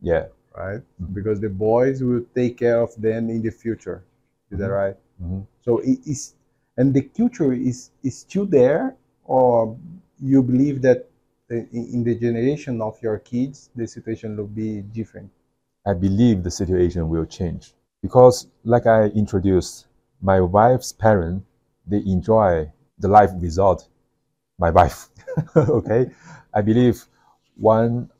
[0.00, 0.26] Yeah.
[0.56, 0.82] right?
[1.00, 1.14] Mhm.
[1.14, 4.02] Because the boys will take care of them in the future.
[4.50, 4.78] Is that Mhm.
[4.80, 4.96] right?
[5.22, 5.46] Mhm.
[5.64, 6.34] So it is,
[6.78, 9.76] and the culture is is still there, or
[10.20, 11.10] you believe that
[11.50, 15.30] in, in the generation of your kids, the situation will be different.
[15.84, 19.88] I believe the situation will change because, like I introduced,
[20.22, 21.44] my wife's parents
[21.86, 23.86] they enjoy the life without
[24.58, 25.08] my wife.
[25.56, 26.10] okay,
[26.54, 27.04] I believe
[27.56, 28.10] when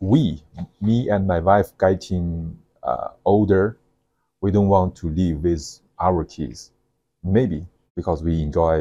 [0.00, 0.42] we,
[0.80, 3.78] me and my wife, getting uh, older,
[4.40, 6.72] we don't want to live with our kids.
[7.22, 7.66] Maybe
[8.00, 8.76] because we enjoy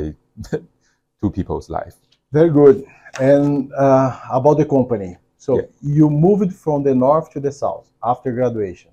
[1.21, 1.95] two people's life.
[2.32, 2.75] Very good.
[3.19, 5.12] And uh, about the company.
[5.45, 5.67] So Yeah.
[5.97, 8.91] you moved from the north to the south after graduation,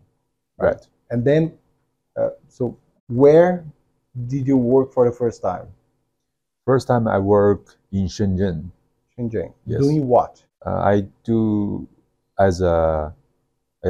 [0.67, 0.83] Right.
[1.11, 1.43] and then,
[2.19, 2.63] uh, so
[3.23, 3.51] where
[4.33, 5.67] did you work for the first time?
[6.71, 7.63] First time I work
[7.99, 8.59] in Shenzhen.
[9.15, 9.51] Shenzhen.
[9.73, 9.81] Yes.
[9.85, 10.33] Doing what?
[10.67, 10.97] Uh, I
[11.31, 11.87] do
[12.47, 13.13] as a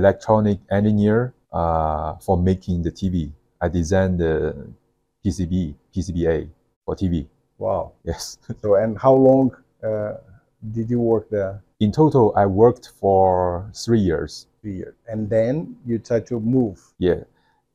[0.00, 1.20] electronic engineer
[1.52, 3.32] uh, for making the TV.
[3.64, 4.34] I design the
[5.26, 6.48] PCB, PCBA
[6.84, 7.26] for TV.
[7.58, 7.92] Wow.
[8.04, 8.38] Yes.
[8.62, 9.50] So and how long
[9.82, 10.14] uh,
[10.72, 11.62] did you work there?
[11.80, 14.46] In total, I worked for three years.
[14.62, 14.94] Three years.
[15.08, 16.80] And then you tried to move.
[16.98, 17.24] Yeah.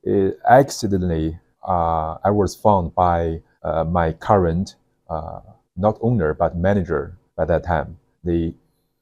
[0.02, 1.38] It, accidentally,
[1.68, 4.76] uh, I was found by uh, my current,
[5.10, 5.40] uh,
[5.76, 7.98] not owner, but manager by that time.
[8.24, 8.54] They,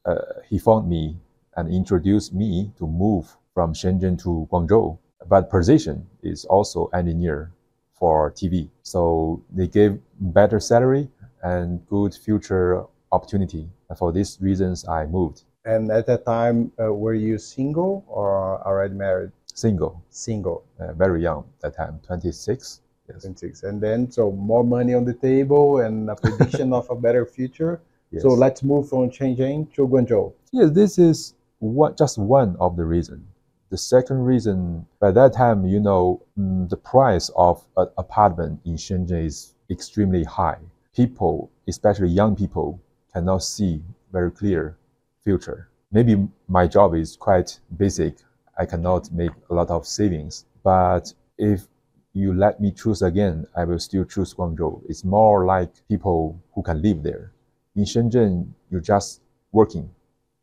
[0.04, 1.16] uh, he found me
[1.56, 4.98] and introduced me to move from Shenzhen to Guangzhou.
[5.28, 7.52] But position is also engineer
[8.00, 8.68] for TV.
[8.82, 11.08] So they gave better salary
[11.42, 13.68] and good future opportunity.
[13.88, 18.60] And for these reasons, I moved And at that time, uh, were you single or
[18.66, 19.30] already married?
[19.54, 20.64] single, Single.
[20.80, 22.80] uh, very young that time, 26.
[23.08, 23.22] Yes.
[23.22, 23.64] 26.
[23.64, 27.80] And then, so more money on the table and a prediction of a better future.
[28.10, 28.22] yes.
[28.22, 30.32] So let's move from Shenzhen to Guangzhou.
[30.52, 33.26] Yes, this is one, just one of the reason.
[33.70, 38.74] The second reason, by that time, you know, mm, the price of an apartment in
[38.74, 40.58] Shenzhen is extremely high.
[40.92, 42.80] People, especially young people,
[43.12, 43.80] cannot see
[44.10, 44.76] very clear
[45.22, 45.68] future.
[45.92, 48.16] Maybe my job is quite basic.
[48.58, 50.46] I cannot make a lot of savings.
[50.64, 51.68] But if
[52.12, 54.82] you let me choose again, I will still choose Guangzhou.
[54.88, 57.30] It's more like people who can live there.
[57.76, 59.20] In Shenzhen, you're just
[59.52, 59.90] working,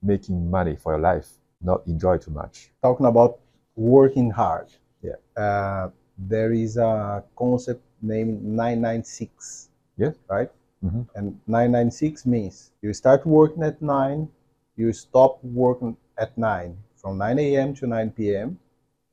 [0.01, 1.27] making money for your life,
[1.61, 2.71] not enjoy too much.
[2.81, 3.39] Talking about
[3.75, 4.67] working hard.
[5.01, 5.15] Yeah.
[5.41, 9.69] Uh, there is a concept named 996.
[9.97, 10.15] Yes.
[10.29, 10.51] Right?
[10.83, 11.07] Mhm.
[11.15, 14.27] And 996 means you start working at 9,
[14.75, 17.73] you stop working at 9, from 9 a.m.
[17.75, 18.59] to 9 p.m.,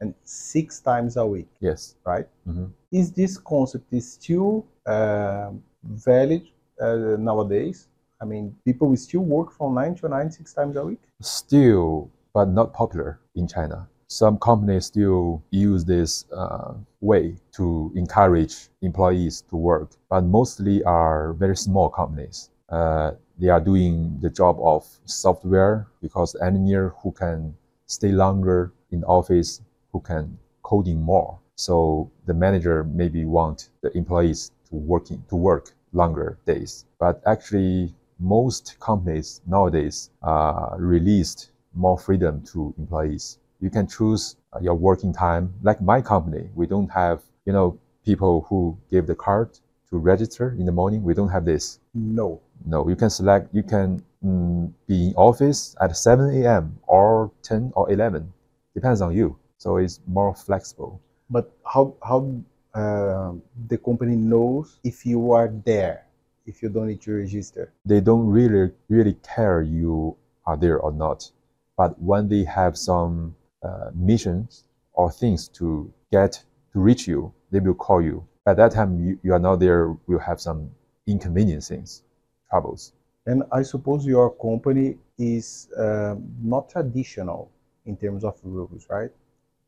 [0.01, 1.49] and six times a week.
[1.61, 1.97] Yes.
[2.05, 2.27] Right?
[2.47, 2.71] Mhm.
[2.91, 5.51] is this concept is still uh,
[5.83, 6.43] valid
[6.81, 7.89] uh, nowadays?
[8.21, 11.01] I mean, people will still work from nine to nine six times a week.
[11.21, 13.89] Still, but not popular in China.
[14.09, 21.33] Some companies still use this uh, way to encourage employees to work, but mostly are
[21.35, 22.51] very small companies.
[22.69, 27.55] Uh, they are doing the job of software because engineer who can
[27.87, 31.39] stay longer in office, who can coding more.
[31.57, 36.85] So the manager maybe want the employees to working to work longer days.
[36.99, 43.39] But actually, most companies nowadays uh, released more freedom to employees.
[43.61, 45.53] You can choose uh, your working time.
[45.63, 49.59] Like my company, we don't have you know people who give the card
[49.91, 51.03] to register in the morning.
[51.03, 51.81] We don't have this.
[51.95, 52.41] No.
[52.67, 53.55] No, you can select.
[53.55, 56.79] You can mm, be in office at 7 a.m.
[56.87, 58.33] or 10 or 11.
[58.75, 59.37] Depends on you.
[59.59, 61.01] So it's more flexible.
[61.31, 62.35] But how how
[62.75, 63.33] uh,
[63.69, 66.07] the company knows if you are there,
[66.45, 67.73] if you don't need to register?
[67.85, 71.31] They don't really really care you are there or not.
[71.77, 77.61] But when they have some uh, missions or things to get to reach you, they
[77.61, 78.27] will call you.
[78.47, 79.97] At that time, you, you are not there.
[80.07, 80.71] Will have some
[81.07, 82.03] inconvenience things,
[82.51, 82.93] troubles.
[83.27, 87.51] And I suppose your company is uh, not traditional
[87.87, 89.11] in terms of rules, right?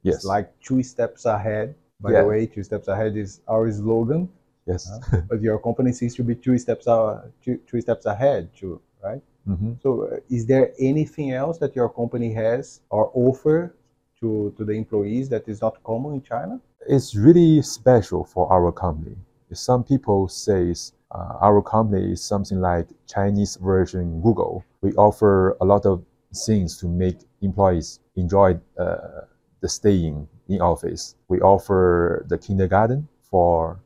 [0.02, 0.16] Yes.
[0.16, 1.74] It's like two steps ahead.
[2.00, 2.22] By Yeah.
[2.22, 4.28] the way, two steps ahead is our slogan.
[4.66, 4.90] yes.
[5.28, 9.22] but your company seems to be two steps uh, two, two steps ahead too, right?
[9.46, 13.74] Hmm So, uh, is there anything else that your company has or offer
[14.20, 16.60] to to the employees that is not common in China?
[16.88, 19.16] it's really special for our company.
[19.52, 24.64] Some people says Uh, our company is something like Chinese version Google.
[24.82, 26.02] We offer a lot of
[26.46, 29.22] things to make employees enjoy uh,
[29.62, 31.14] the staying in office.
[31.28, 33.78] We offer the kindergarten for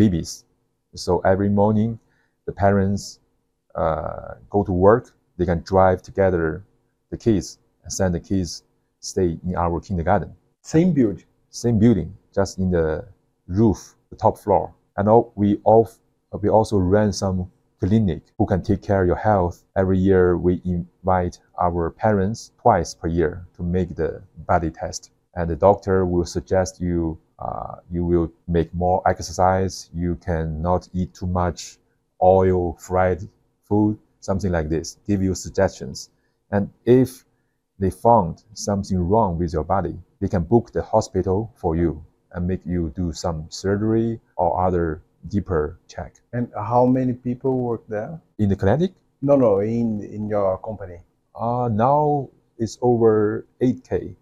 [0.00, 0.44] babies.
[0.94, 1.98] So every morning,
[2.46, 3.20] the parents
[3.76, 5.12] go to work.
[5.36, 6.64] They can drive together
[7.10, 8.62] the kids and send the kids
[9.00, 10.34] stay in our kindergarten.
[10.62, 11.24] Same building.
[11.50, 13.06] Same building, just in the
[13.46, 14.74] roof, the top floor.
[14.96, 15.88] And all, we, all,
[16.42, 19.64] we also run some clinic who can take care of your health.
[19.76, 25.10] Every year, we invite our parents twice per year to make the body test.
[25.34, 29.90] And the doctor will suggest you uh, you will make more exercise.
[29.94, 31.76] You cannot eat too much
[32.22, 33.28] oil, fried
[33.68, 34.98] food, something like this.
[35.06, 36.10] Give you suggestions.
[36.50, 37.24] And if
[37.78, 42.46] they found something wrong with your body, they can book the hospital for you and
[42.46, 46.14] make you do some surgery or other deeper check.
[46.32, 48.20] And how many people work there?
[48.38, 48.92] In the clinic?
[49.22, 51.00] No, no, in in your company.
[51.34, 54.14] Uh, now it's over 8K.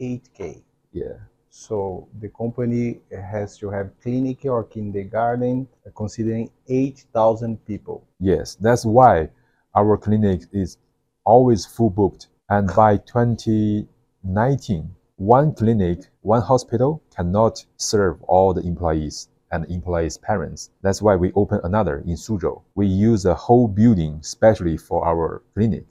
[0.00, 0.62] 8K.
[0.92, 1.18] Yeah.
[1.54, 8.08] So the company has to have clinic or kindergarten uh, considering 8,000 people.
[8.18, 9.28] Yes, that's why
[9.74, 10.78] our clinic is
[11.26, 12.28] always full booked.
[12.48, 20.70] And by 2019, one clinic, one hospital cannot serve all the employees and employees' parents.
[20.80, 22.62] That's why we open another in Suzhou.
[22.76, 25.84] We use a whole building specially for our clinic.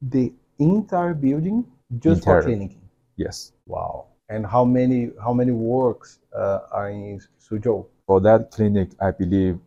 [0.00, 1.66] The entire building
[1.98, 2.42] just entire.
[2.42, 2.76] for clinic.
[3.16, 3.50] Yes.
[3.66, 4.06] Wow.
[4.28, 7.86] And how many how many works uh, are in Suzhou?
[8.06, 9.58] For that clinic, I believe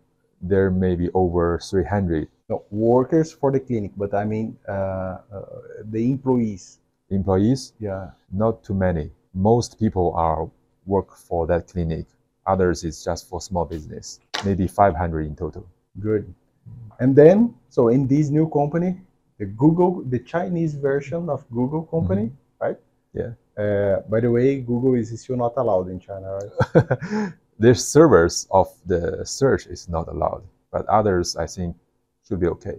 [0.42, 2.28] there may be over 300.
[2.50, 5.46] No, workers for the clinic, but I mean uh, uh,
[5.92, 6.80] the employees.
[7.10, 7.74] Employees?
[7.80, 8.12] Yeah.
[8.32, 9.12] Not too many.
[9.34, 10.50] Most people are
[10.86, 12.06] work for that clinic.
[12.46, 14.20] Others is just for small business.
[14.46, 15.68] Maybe 500 in total.
[16.00, 16.34] Good.
[17.00, 18.98] And then, so in this new company,
[19.38, 22.66] the Google, the Chinese version of Google company, mm-hmm.
[22.66, 22.78] right?
[23.14, 23.32] Yeah.
[23.58, 27.34] Uh, by the way, Google is still not allowed in China, right?
[27.60, 31.76] Their servers of the search is not allowed, but others I think
[32.28, 32.78] should be okay.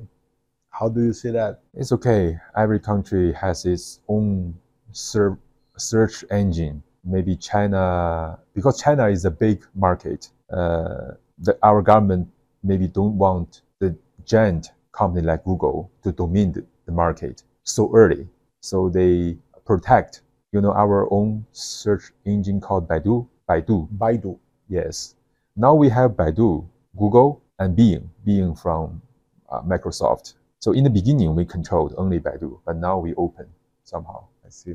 [0.70, 1.60] How do you see that?
[1.74, 2.38] It's okay.
[2.56, 4.54] Every country has its own
[4.92, 6.82] search engine.
[7.04, 10.28] Maybe China, because China is a big market.
[10.52, 12.28] Uh, the, our government
[12.62, 18.28] maybe don't want the giant company like Google to dominate the market so early.
[18.60, 23.26] So they protect you know our own search engine called Baidu.
[23.48, 23.88] Baidu.
[23.96, 24.38] Baidu.
[24.68, 25.14] Yes.
[25.56, 28.10] Now we have Baidu, Google, and Bing.
[28.24, 29.02] Bing from
[29.50, 30.34] uh, Microsoft.
[30.60, 33.46] So in the beginning we controlled only Baidu, but now we open
[33.84, 34.24] somehow.
[34.44, 34.74] I see.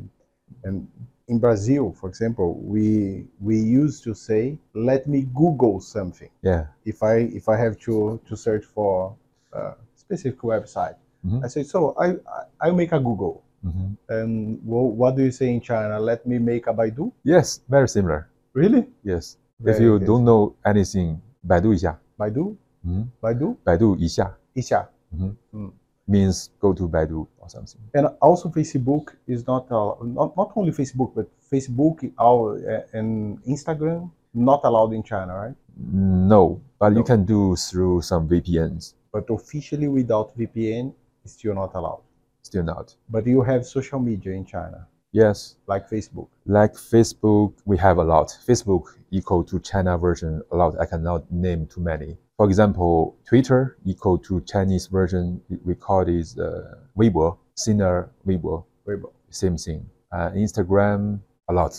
[0.64, 0.88] And
[1.28, 6.68] in Brazil, for example, we we used to say, "Let me Google something." Yeah.
[6.86, 9.16] If I if I have to to search for
[9.54, 11.44] a specific website, mm-hmm.
[11.44, 13.95] I say, "So I I, I make a Google." Mm-hmm.
[14.09, 15.99] And well, what do you say in China?
[15.99, 17.13] Let me make a Baidu?
[17.25, 18.29] Yes, very similar.
[18.53, 18.87] Really?
[19.03, 19.37] Yes.
[19.61, 21.99] Very if you don't know anything, Baidu 一下.
[22.17, 22.57] Baidu?
[22.87, 23.05] Mm-hmm.
[23.21, 23.57] Baidu?
[23.65, 24.89] Baidu 一下.一下.
[25.15, 25.35] Mm-hmm.
[25.53, 25.73] Mm.
[26.07, 27.81] Means go to Baidu or something.
[27.95, 33.39] And also Facebook is not, uh, not, not only Facebook, but Facebook our, uh, and
[33.45, 35.55] Instagram not allowed in China, right?
[35.77, 36.99] No, but no.
[36.99, 38.95] you can do through some VPNs.
[39.13, 40.93] But officially without VPN,
[41.25, 42.03] it's still not allowed.
[42.44, 42.96] Still not.
[43.10, 44.88] But you have social media in China.
[45.12, 45.56] Yes.
[45.68, 46.28] Like Facebook.
[46.46, 48.38] Like Facebook, we have a lot.
[48.48, 50.76] Facebook equal to China version a lot.
[50.80, 52.18] I cannot name too many.
[52.38, 55.42] For example, Twitter equal to Chinese version.
[55.64, 58.66] We call it uh, Weibo, Sina Weibo.
[58.88, 59.12] Weibo.
[59.30, 59.86] Same thing.
[60.12, 61.72] Uh, Instagram, a lot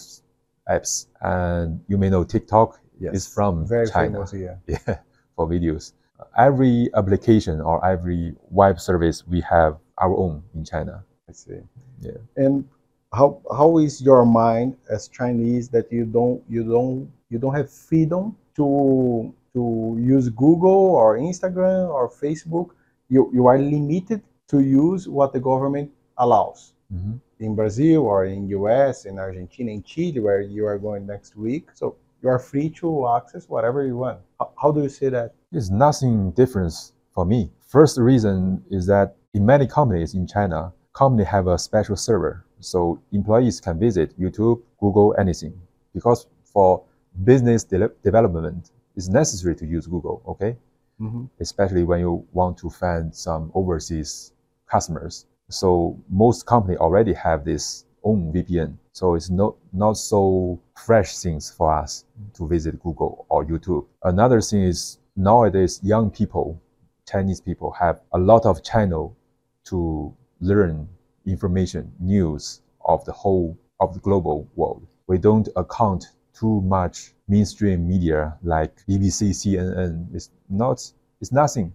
[0.70, 1.06] apps.
[1.20, 3.14] And you may know TikTok yes.
[3.14, 4.24] is from Very China.
[4.26, 4.56] Famous, yeah.
[4.86, 4.98] yeah,
[5.36, 5.92] for videos.
[6.38, 11.04] Every application or every web service we have our own in China.
[11.28, 11.60] I see.
[12.00, 12.18] Yeah.
[12.36, 12.64] And
[13.12, 17.70] how how is your mind as Chinese that you don't you don't you don't have
[17.70, 22.70] freedom to to use Google or Instagram or Facebook?
[23.08, 26.74] You you are limited to use what the government allows.
[26.92, 27.16] Mm-hmm.
[27.40, 31.68] In Brazil or in US, in Argentina, in Chile, where you are going next week.
[31.74, 34.18] So you are free to access whatever you want.
[34.38, 35.34] How, how do you say that?
[35.52, 36.72] It's nothing different
[37.12, 37.50] for me.
[37.66, 43.00] First reason is that in many companies in China, company have a special server, so
[43.12, 45.52] employees can visit YouTube, Google, anything.
[45.92, 46.82] Because for
[47.24, 50.22] business de- development, it's necessary to use Google.
[50.26, 50.56] Okay,
[51.00, 51.24] mm-hmm.
[51.40, 54.32] especially when you want to find some overseas
[54.70, 55.26] customers.
[55.50, 58.76] So most company already have this own VPN.
[58.92, 62.04] So it's not not so fresh things for us
[62.34, 63.86] to visit Google or YouTube.
[64.04, 66.60] Another thing is nowadays young people,
[67.08, 69.16] Chinese people have a lot of channel
[69.64, 70.88] to learn
[71.26, 74.86] information, news of the whole of the global world.
[75.06, 76.06] We don't account
[76.38, 80.14] too much mainstream media like BBC, CNN.
[80.14, 80.80] It's not,
[81.20, 81.72] it's nothing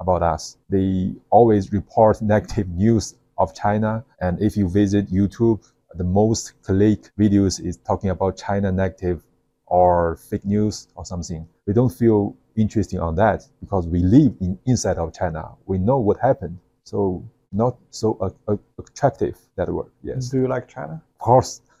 [0.00, 0.56] about us.
[0.68, 4.04] They always report negative news of China.
[4.20, 5.60] And if you visit YouTube,
[5.94, 9.22] the most click videos is talking about China negative
[9.66, 11.46] or fake news or something.
[11.66, 15.52] We don't feel interesting on that because we live in inside of China.
[15.66, 16.58] We know what happened.
[16.84, 18.18] So not so
[18.48, 19.90] uh, attractive that word.
[20.02, 20.30] Yes.
[20.30, 21.02] Do you like China?
[21.14, 21.60] Of course.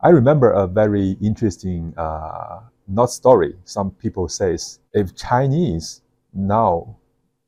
[0.00, 3.56] I remember a very interesting uh, not story.
[3.64, 6.96] Some people says if Chinese now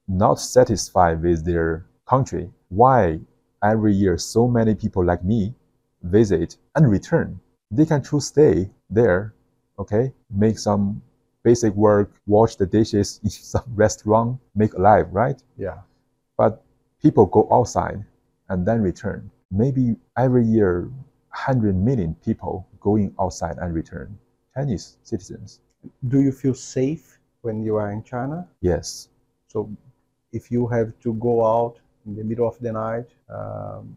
[0.09, 3.21] not satisfied with their country, why
[3.63, 5.55] every year so many people like me
[6.03, 7.41] visit and return?
[7.71, 9.35] They can choose stay there,
[9.79, 11.03] okay, make some
[11.51, 15.39] basic work, wash the dishes in some restaurant, make a life, right?
[15.57, 15.79] Yeah.
[16.37, 16.53] But
[17.03, 18.01] people go outside
[18.51, 19.31] and then return.
[19.51, 20.73] Maybe every year
[21.33, 24.09] 100 million people going outside and return,
[24.55, 25.61] Chinese citizens.
[26.13, 28.47] Do you feel safe when you are in China?
[28.61, 29.09] Yes.
[29.53, 29.59] So
[30.39, 31.77] if you have to go out
[32.07, 33.97] in the middle of the night, um,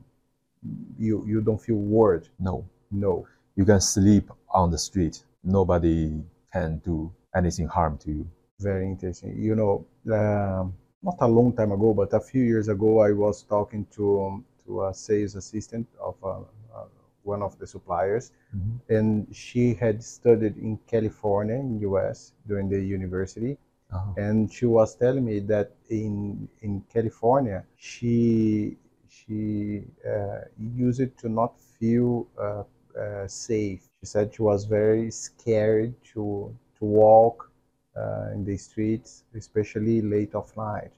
[0.97, 2.27] you, you don't feel worried?
[2.39, 2.63] No.
[2.91, 3.27] No.
[3.57, 5.15] You can sleep on the street.
[5.43, 6.23] Nobody
[6.53, 8.25] can do anything harm to you.
[8.59, 9.35] Very interesting.
[9.37, 10.73] You know, um,
[11.03, 14.45] not a long time ago, but a few years ago, I was talking to um,
[14.65, 16.29] to a sales assistant of uh,
[16.75, 16.85] uh,
[17.23, 18.79] one of the suppliers, Mhm.
[18.89, 22.33] and she had studied in California, in U.S.
[22.47, 23.57] during the university,
[23.91, 24.17] Oh.
[24.17, 28.77] and she was telling me that in in California, she
[29.07, 32.63] she uh, used it to not feel uh,
[32.99, 33.81] uh, safe.
[33.99, 37.51] She said she was very scared to to walk
[37.97, 40.91] uh, in the streets, especially late of night.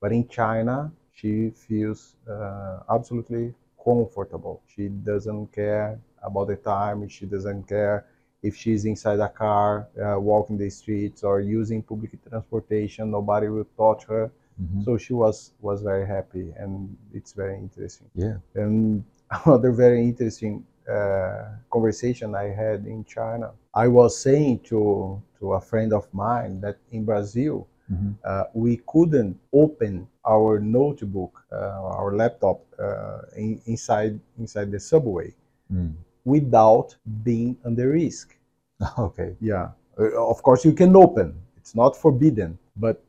[0.00, 4.62] But in China, she feels uh, absolutely comfortable.
[4.66, 7.08] She doesn't care about the time.
[7.08, 8.06] She doesn't care
[8.42, 13.10] if she's inside a car, uh, walking the streets, or using public transportation.
[13.10, 14.30] Nobody will touch her.
[14.60, 14.84] Mhm.
[14.84, 18.08] So she was was very happy, and it's very interesting.
[18.14, 18.36] Yeah.
[18.54, 19.04] And
[19.44, 23.52] another very interesting uh, conversation I had in China.
[23.76, 28.14] I was saying to to a friend of mine that in Brazil Mhm.
[28.24, 35.34] uh, we couldn't open our notebook, uh, our laptop uh, in, inside inside the subway
[35.72, 35.94] Mm.
[36.24, 38.36] without being under risk.
[38.98, 39.36] Okay.
[39.40, 39.68] Yeah,
[39.98, 41.34] Uh, of course you can open.
[41.58, 43.02] It's not forbidden, but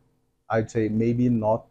[0.49, 1.65] I'd say maybe not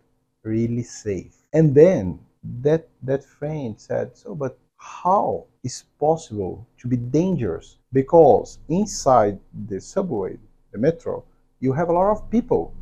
[0.44, 1.34] really safe.
[1.52, 2.18] And then
[2.62, 7.78] that that friend said, "So, but how is possible to be dangerous?
[7.92, 10.38] Because inside the subway,
[10.72, 11.24] the metro,
[11.60, 12.72] you have a lot of people.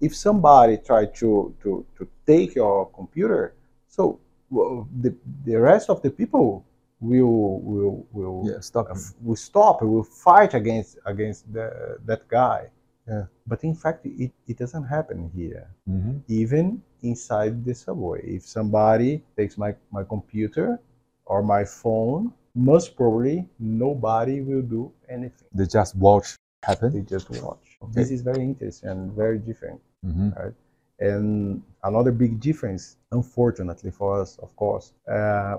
[0.00, 3.54] If somebody try to to to take your computer,
[3.88, 4.18] so
[4.50, 5.14] well, the
[5.44, 6.64] the rest of the people
[7.00, 8.60] will will will Yeah.
[8.60, 8.86] Stop.
[8.90, 12.70] uh, will stop, will fight against against the, that guy.
[13.08, 13.24] Yeah.
[13.46, 15.66] But in fact, it, it doesn't happen here.
[15.88, 16.20] Mhm.
[16.28, 20.78] Even inside the subway, if somebody takes my, my computer
[21.30, 25.48] or my phone, most probably nobody will do anything.
[25.58, 26.26] They just watch
[26.64, 26.88] happen.
[26.92, 27.66] They just watch.
[27.82, 27.92] Okay.
[27.98, 29.80] This is very interesting and very different.
[30.04, 30.54] Mhm.
[31.08, 32.82] And another big difference,
[33.18, 35.56] unfortunately for us, of course, uh,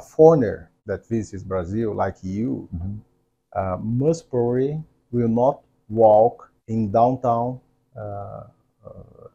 [0.14, 0.58] foreigner
[0.88, 2.94] that visits Brazil, like you, Mhm.
[3.58, 4.72] uh, most probably
[5.12, 5.56] will not
[6.02, 7.60] walk in downtown
[8.02, 8.44] uh,
[8.86, 9.28] uh,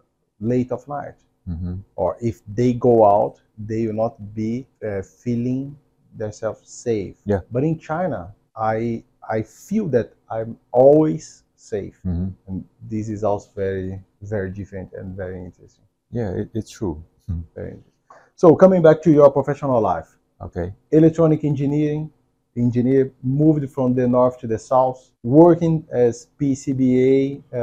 [0.52, 1.18] late of night.
[1.48, 1.84] Mhm.
[1.96, 5.78] Or if they go out, they will not be uh, feeling
[6.18, 7.16] themselves safe.
[7.26, 7.42] Yeah.
[7.52, 12.34] But in China, I I feel that I'm always safe, Mhm.
[12.48, 15.86] and this is also very very different and very interesting.
[16.12, 16.32] Yeah.
[16.42, 17.04] It, it's true.
[17.30, 17.44] Mhm.
[17.56, 17.94] Very interesting.
[18.36, 20.10] So coming back to your professional life,
[20.42, 20.74] Okay.
[20.92, 22.12] electronic engineering
[22.58, 27.58] engineer moved from the north to the south working as pcba uh,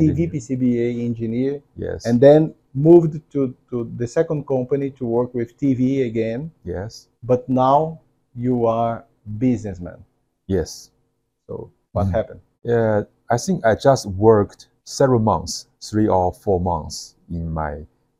[0.00, 2.06] tv pcba engineer Yes.
[2.06, 7.08] and then moved to, to the second company to work with tv again yes.
[7.22, 8.00] but now
[8.34, 9.04] you are
[9.38, 9.98] businessman
[10.46, 10.90] Yes.
[11.46, 12.12] so what Mhm.
[12.18, 17.72] happened Yeah, I think I just worked several months, three or four months in my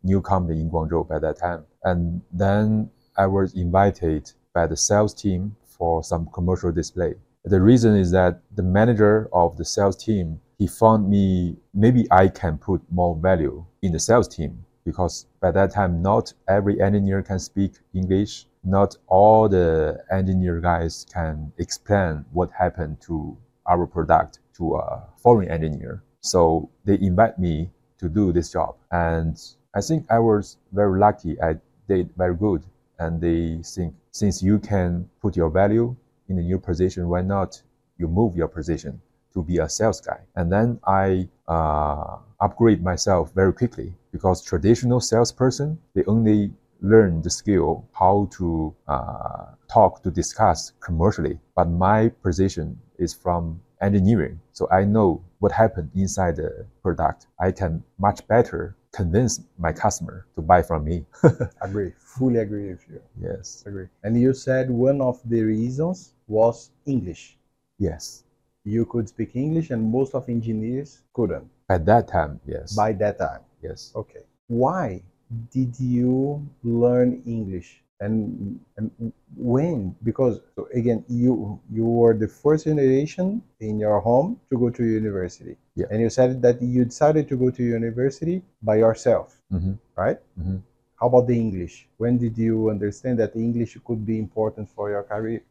[0.02, 1.62] new company in Guangzhou by that time.
[1.84, 7.14] And then I was invited by the sales team for some commercial display.
[7.44, 12.28] The reason is that the manager of the sales team, he found me, maybe I
[12.28, 17.22] can put more value in the sales team because by that time, not every engineer
[17.22, 18.46] can speak English.
[18.64, 25.50] Not all the engineer guys can explain what happened to our product to a foreign
[25.50, 26.02] engineer.
[26.20, 28.76] So they invite me to do this job.
[28.90, 29.40] And
[29.74, 31.40] I think I was very lucky.
[31.42, 31.56] I
[31.88, 32.62] did very good.
[32.98, 35.96] And they think since you can put your value
[36.28, 37.60] in a new position, why not
[37.98, 39.00] you move your position
[39.34, 40.20] to be a sales guy?
[40.36, 47.30] And then I uh, upgrade myself very quickly because traditional salesperson, they only learn the
[47.30, 51.38] skill how to uh, talk to discuss commercially.
[51.54, 57.26] But my position is from engineering, so I know what happened inside the product.
[57.40, 61.04] I can much better convince my customer to buy from me.
[61.60, 63.00] agree, fully agree with you.
[63.20, 63.88] yes, Agree.
[64.02, 67.36] And you said one of the reasons was English.
[67.78, 68.24] yes.
[68.64, 73.18] You could speak English, and most of engineers couldn't At that time, yes, by that
[73.18, 73.40] time.
[73.60, 73.90] yes.
[73.96, 74.22] Okay.
[74.46, 75.02] Why
[75.50, 77.81] did you learn English?
[78.02, 79.94] And, and when?
[80.02, 84.82] Because so again, you you were the first generation in your home to go to
[84.84, 85.56] university.
[85.74, 85.86] Yeah.
[85.90, 90.18] And you said that you decided to go to university by yourself, hmm right?
[90.36, 90.58] hmm
[90.98, 91.88] How about the English?
[91.98, 95.42] When did you understand that the English could be important for your career?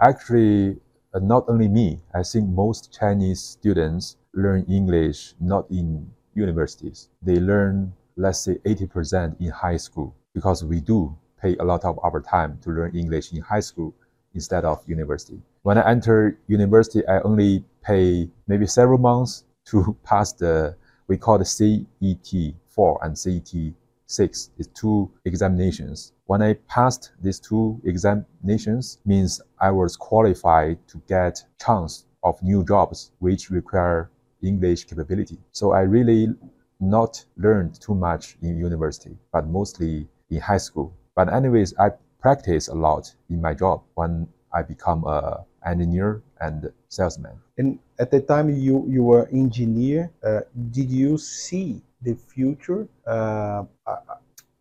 [0.00, 0.80] Actually,
[1.14, 2.00] uh, not only me.
[2.14, 7.08] I think most Chinese students learn English not in universities.
[7.22, 11.98] They learn, let's say, 80% in high school because we do pay a lot of
[12.04, 13.92] our time to learn English in high school
[14.34, 15.40] instead of university.
[15.62, 20.76] When I enter university, I only pay maybe several months to pass the
[21.08, 23.52] we call the CET 4 and CET
[24.06, 26.12] 6 is two examinations.
[26.26, 32.64] When I passed these two examinations, means I was qualified to get chance of new
[32.64, 34.10] jobs which require
[34.42, 35.38] English capability.
[35.52, 36.28] So I really
[36.80, 40.94] not learned too much in university, but mostly in high school.
[41.14, 41.90] But anyways, I
[42.20, 47.38] practice a lot in my job when I become a engineer and salesman.
[47.58, 50.40] And at the time you you were engineer, uh,
[50.70, 52.88] did you see the future?
[53.06, 53.98] Uh, I-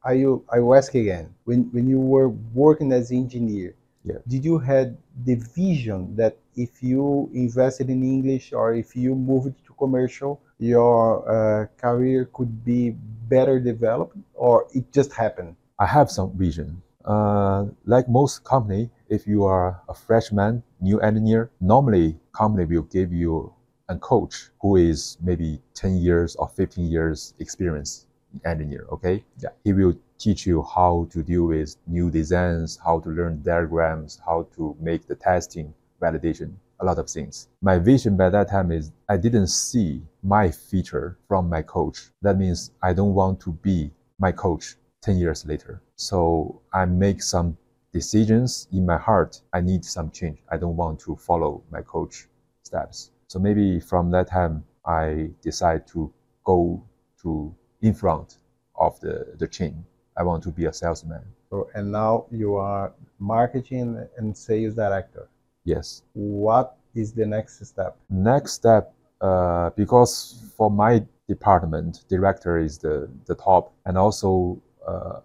[0.04, 1.30] I you I will ask again.
[1.46, 4.18] When when you were working as engineer, Yeah.
[4.28, 4.98] did you had
[5.28, 11.22] the vision that if you invested in English or if you moved to commercial, your
[11.36, 12.98] uh, career could be
[13.30, 15.54] better developed, or it just happened?
[15.82, 16.84] I have some vision.
[17.04, 23.12] Uh, like most company, if you are a freshman, new engineer, normally company will give
[23.12, 23.52] you
[23.90, 28.06] a coach who is maybe 10 years or 15 years experience
[28.46, 28.86] engineer.
[28.92, 29.26] Okay.
[29.40, 29.50] Yeah.
[29.64, 34.48] He will teach you how to deal with new designs, how to learn diagrams, how
[34.56, 37.48] to make the testing, validation, a lot of things.
[37.64, 42.12] My vision by that time is I didn't see my feature from my coach.
[42.22, 45.82] That means I don't want to be my coach 10 years later.
[45.96, 47.58] So I make some
[47.92, 49.42] decisions in my heart.
[49.54, 50.40] I need some change.
[50.50, 52.28] I don't want to follow my coach
[52.64, 53.12] steps.
[53.28, 56.12] So maybe from that time, I decide to
[56.44, 56.84] go
[57.22, 58.38] to in front
[58.76, 59.86] of the, the chain.
[60.18, 61.24] I want to be a salesman.
[61.50, 65.28] So and now you are marketing and sales director.
[65.64, 66.04] Yes.
[66.14, 67.98] What is the next step?
[68.10, 74.62] Next step, uh, because for my department, director is the, the top, and also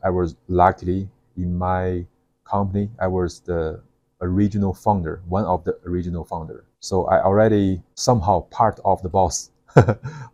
[0.03, 2.07] I was luckily in my
[2.45, 3.81] company, I was the
[4.21, 6.65] original founder, one of the original founder.
[6.81, 9.51] So I already somehow part of the boss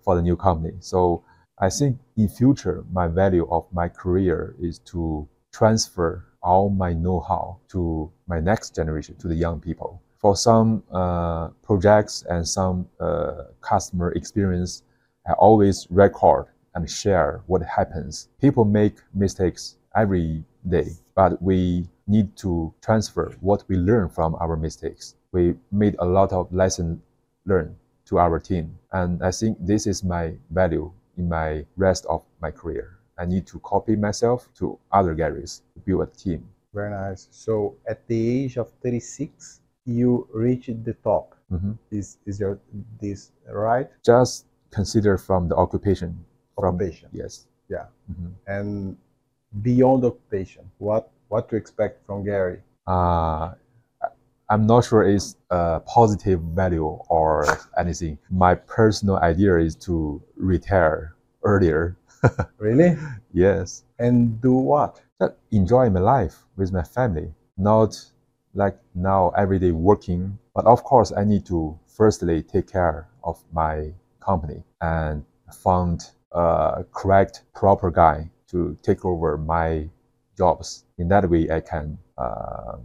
[0.02, 0.74] for the new company.
[0.80, 1.24] So
[1.58, 7.58] I think in future, my value of my career is to transfer all my know-how
[7.68, 10.02] to my next generation, to the young people.
[10.18, 14.82] For some uh, projects and some uh, customer experience,
[15.26, 18.28] I always record and share what happens.
[18.40, 24.56] People make mistakes every day, but we need to transfer what we learn from our
[24.56, 25.14] mistakes.
[25.32, 27.00] We made a lot of lessons
[27.46, 27.74] learned
[28.06, 32.50] to our team, and I think this is my value in my rest of my
[32.50, 32.98] career.
[33.18, 36.48] I need to copy myself to other galleries to build a team.
[36.74, 37.28] Very nice.
[37.30, 41.34] So at the age of 36, you reached the top.
[41.50, 41.76] Mhm.
[41.90, 42.58] Is is your
[43.00, 43.90] this right?
[44.02, 46.24] Just consider from the occupation.
[46.56, 47.08] From, Occupation.
[47.12, 47.46] Yes.
[47.68, 47.86] Yeah.
[48.10, 48.32] Mhm.
[48.46, 48.96] And
[49.62, 52.60] beyond occupation, what what to expect from Gary?
[52.86, 53.54] uh,
[54.50, 57.46] I'm not sure it's a positive value or
[57.78, 58.18] anything.
[58.30, 61.96] My personal idea is to retire earlier.
[62.58, 62.96] Really?
[63.32, 65.00] Yes, And do what?
[65.20, 67.90] just enjoy my life with my family, not
[68.54, 70.38] like now every day working.
[70.54, 75.98] But of course, I need to firstly take care of my company and find
[76.34, 79.88] a correct, proper guy to take over my
[80.36, 80.84] jobs.
[80.98, 82.76] In that way, I can uh,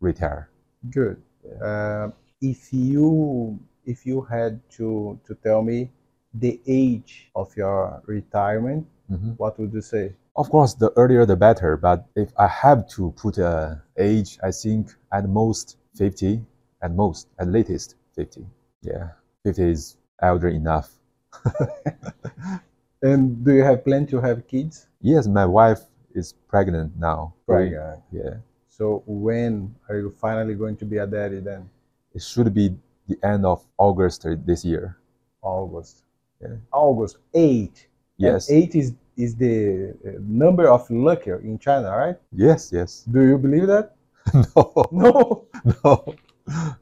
[0.00, 0.50] retire.
[0.90, 1.22] Good.
[1.62, 2.10] Uh,
[2.40, 5.90] if you if you had to to tell me
[6.34, 9.38] the age of your retirement, Mhm.
[9.38, 10.14] what would you say?
[10.36, 11.76] Of course, the earlier the better.
[11.76, 16.44] But if I have to put a age, I think at most 50,
[16.82, 18.46] at most, at latest 50.
[18.82, 19.10] Yeah,
[19.42, 20.94] 50 is elder enough.
[23.02, 24.86] And do you have plan to have kids?
[25.00, 25.80] Yes, my wife
[26.14, 27.34] is pregnant now.
[27.46, 28.00] Pregnant.
[28.12, 28.34] Yeah,
[28.68, 31.68] So when are you finally going to be a daddy then?
[32.14, 32.74] it should be
[33.06, 34.96] the end of August this year.
[35.42, 36.02] August.
[36.42, 36.56] Yeah.
[36.72, 37.86] August 8.
[38.16, 42.16] Yes, And 8 is, is the uh, number of lucky in China, right?
[42.32, 43.04] yes, yes.
[43.10, 43.94] Do you believe that?
[44.54, 45.44] no, No.
[45.84, 46.14] no,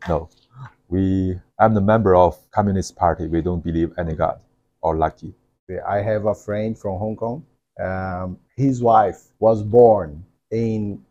[0.09, 0.29] no.
[0.89, 3.27] We, I'm the member of Communist Party.
[3.27, 4.39] We don't believe any God
[4.81, 5.35] or lucky.
[5.87, 7.45] I have a friend from Hong Kong.
[7.81, 11.03] Um, his wife was born in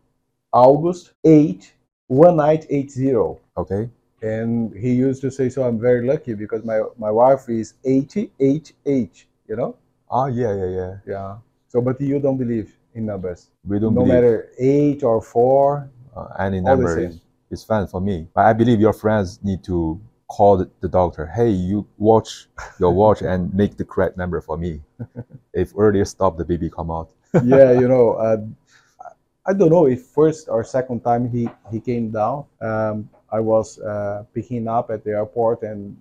[0.54, 1.74] August 8,
[2.08, 3.42] 1980.
[3.58, 3.90] Okay.
[4.22, 9.26] And he used to say, So I'm very lucky because my, my wife is 88H,
[9.48, 9.76] you know?
[10.10, 10.96] Ah, yeah, yeah, yeah.
[11.06, 11.38] Yeah.
[11.68, 13.50] So, but you don't believe in numbers.
[13.68, 15.90] We don't no believe matter 8 or 4.
[16.16, 17.20] uh, any number is,
[17.52, 18.28] is fine for me.
[18.34, 21.26] But I believe your friends need to call the, the doctor.
[21.26, 22.48] Hey, you watch
[22.80, 24.82] your watch and make the correct number for me.
[25.54, 27.12] if earlier stop, the baby come out.
[27.44, 28.38] yeah, you know, uh,
[29.46, 32.46] I don't know if first or second time he, he came down.
[32.62, 35.98] Um, I was uh, picking up at the airport, and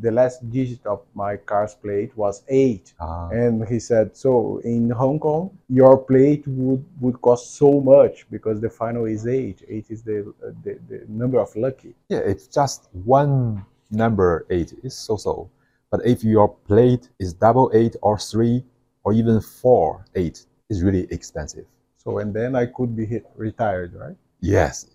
[0.00, 2.94] the last digit of my car's plate was eight.
[3.00, 8.26] Ah, And he said, "So in Hong Kong, your plate would, would cost so much
[8.30, 9.58] because the final is eight.
[9.68, 14.72] Eight is the uh, the, the number of lucky." yeah, if just one number eight
[14.82, 15.50] is so-so.
[15.90, 18.64] But if your plate is double eight or three
[19.04, 21.66] or even four eight, it's really expensive.
[21.98, 24.16] So and then I could be hit, retired, right?
[24.40, 24.86] Yes,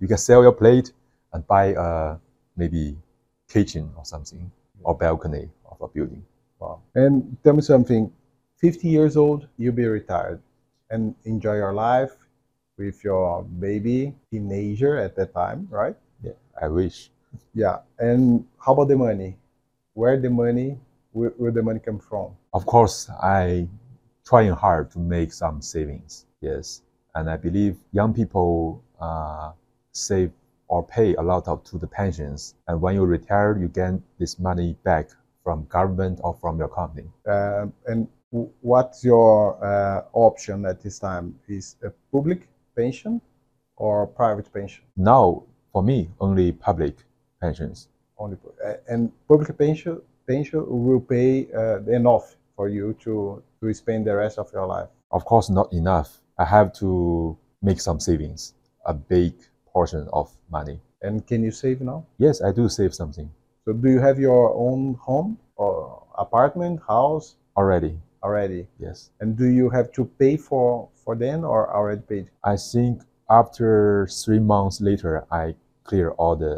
[0.00, 0.92] you can sell your plate
[1.32, 2.16] and buy a
[2.56, 2.96] maybe
[3.50, 4.50] kitchen or something
[4.82, 6.24] or balcony of a building.
[6.58, 6.80] Wow.
[6.94, 8.12] And tell me something.
[8.56, 10.40] 50 years old, you'll be retired
[10.90, 12.12] and enjoy your life
[12.76, 15.96] with your baby, teenager at that time, right?
[16.22, 17.10] Yeah, I wish.
[17.54, 17.78] Yeah.
[17.98, 19.36] And how about the money?
[19.94, 20.78] Where the money,
[21.12, 22.32] where, where the money come from?
[22.52, 23.68] Of course, I
[24.24, 26.26] trying hard to make some savings.
[26.40, 26.82] Yes,
[27.14, 29.52] and I believe young people uh,
[29.92, 30.30] save
[30.70, 34.38] or pay a lot of to the pensions, and when you retire, you get this
[34.38, 35.10] money back
[35.42, 37.08] from government or from your company.
[37.28, 38.06] Uh, and
[38.60, 41.34] what's your uh, option at this time?
[41.48, 43.20] Is a public pension
[43.76, 44.84] or private pension?
[44.96, 45.42] Now,
[45.72, 46.94] for me, only public
[47.42, 47.88] pensions.
[48.16, 48.36] Only
[48.86, 54.38] and public pension pension will pay uh, enough for you to to spend the rest
[54.38, 54.88] of your life.
[55.10, 56.20] Of course, not enough.
[56.38, 58.54] I have to make some savings,
[58.86, 59.34] a big
[59.72, 60.80] portion of money.
[61.02, 62.04] And can you save now?
[62.18, 63.30] Yes, I do save something
[63.64, 67.94] So do you have your own home or apartment, house already.
[68.22, 68.66] already?
[68.78, 69.10] Yes.
[69.20, 72.26] And do you have to pay for for them or already paid?
[72.44, 75.54] I think after three months later, I
[75.84, 76.54] clear all the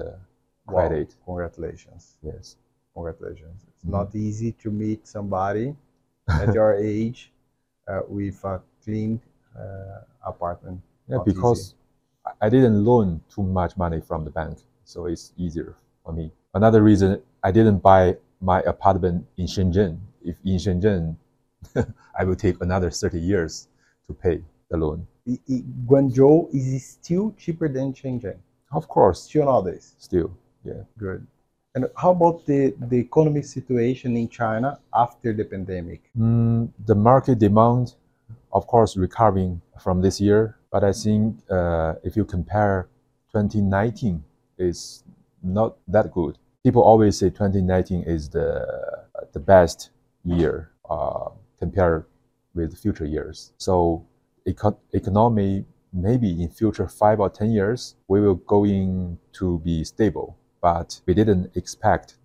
[0.67, 1.09] Wow, credit.
[1.27, 2.03] Congratulations.
[2.23, 2.57] Yes.
[2.95, 3.59] Congratulations.
[3.69, 3.91] It's Mhm.
[3.99, 5.67] not easy to meet somebody
[6.43, 7.33] at your age
[7.89, 9.21] uh, with a clean
[9.59, 10.01] uh,
[10.33, 10.81] apartment.
[11.09, 11.82] Yeah, Not because I-
[12.41, 16.31] I didn't loan too much money from the bank, so it's easier for me.
[16.55, 19.99] Another reason I didn't buy my apartment in Shenzhen.
[20.25, 21.17] If in Shenzhen,
[22.19, 23.69] I will take another 30 years
[24.07, 25.07] to pay the loan.
[25.29, 28.37] I- I- Guangzhou is still cheaper than Shenzhen,
[28.73, 29.95] Of course, still nowadays.
[29.99, 30.31] still,
[30.65, 30.83] yeah.
[30.99, 31.27] Good.
[31.75, 36.03] And how about the, the economic situation in China after the pandemic?
[36.19, 37.95] Mm, the market demand,
[38.53, 42.89] of course, recovering from this year, but I think uh, if you compare
[43.33, 44.25] 2019,
[44.59, 45.05] it's
[45.43, 46.39] not that good.
[46.65, 48.67] People always say 2019 is the
[49.33, 49.91] the best
[50.25, 52.07] year uh, compared
[52.55, 53.53] with future years.
[53.59, 54.05] So,
[54.47, 60.37] eco- economy maybe in future five or ten years we will going to be stable,
[60.63, 62.17] but we didn't expect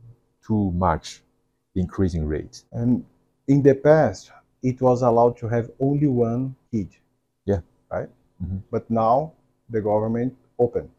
[0.46, 1.22] too much
[1.76, 2.64] increasing rate.
[2.72, 3.04] And
[3.48, 4.32] in the past,
[4.64, 6.90] it was allowed to have only one kid.
[7.46, 7.60] Yeah.
[7.92, 8.10] Right?
[8.44, 8.62] Mhm.
[8.72, 9.34] But now
[9.70, 10.90] the government open.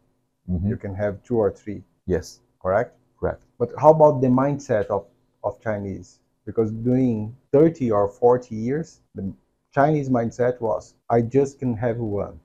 [0.49, 0.67] Mhm.
[0.69, 2.95] You can have two or three, Yes, correct?
[3.19, 3.43] correct.
[3.57, 5.05] But how about the mindset of,
[5.43, 6.19] of Chinese?
[6.45, 9.31] Because during 30 or 40 years, the
[9.71, 12.39] Chinese mindset was, I just can have one,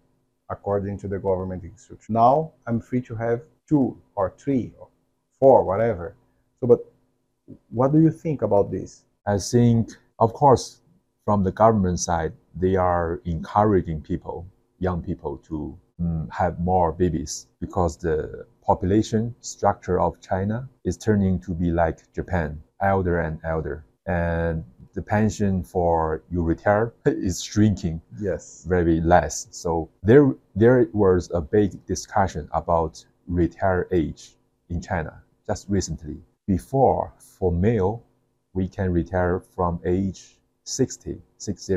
[0.50, 2.12] according to the government instruction.
[2.14, 4.88] Now I'm free to have two or three or
[5.38, 6.14] four, whatever.
[6.60, 6.84] So, but
[7.70, 9.04] what do you think about this?
[9.26, 10.80] I think, of course,
[11.24, 14.46] from the government side, they are encouraging people,
[14.88, 15.56] young people, to
[16.00, 17.32] mm, have more babies
[17.64, 20.58] because the population structure of China
[20.88, 22.50] is turning to be like Japan.
[22.94, 23.76] elder and elder,
[24.06, 24.56] and
[24.96, 26.86] the pension for you retire
[27.28, 27.96] is shrinking
[28.28, 28.64] Yes.
[28.74, 29.34] very less.
[29.62, 29.70] So
[30.10, 30.26] there
[30.62, 32.92] there was a big discussion about
[33.42, 34.22] retire age
[34.72, 35.12] in China
[35.48, 36.16] just recently.
[36.46, 37.04] Before
[37.38, 37.94] for male,
[38.58, 40.20] we can retire from age
[40.64, 41.74] 60, 60.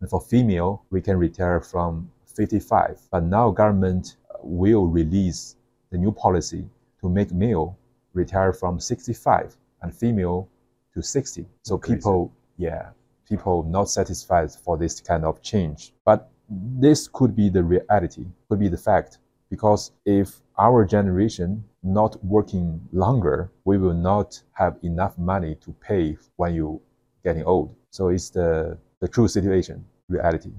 [0.00, 1.92] And for female, we can retire from
[2.36, 3.00] 55.
[3.10, 5.56] But now government uh, will release
[5.90, 6.68] the new policy
[7.00, 7.78] to make male
[8.12, 10.48] retire from 65 and female
[10.94, 11.46] to 60.
[11.62, 11.96] So Crazy.
[11.96, 12.90] people, yeah,
[13.28, 15.92] people not satisfied for this kind of change.
[16.04, 19.18] But this could be the reality, could be the fact,
[19.50, 26.16] because if our generation not working longer, we will not have enough money to pay
[26.36, 26.80] when you
[27.24, 27.74] getting old.
[27.90, 30.52] So it's the, the true situation, reality.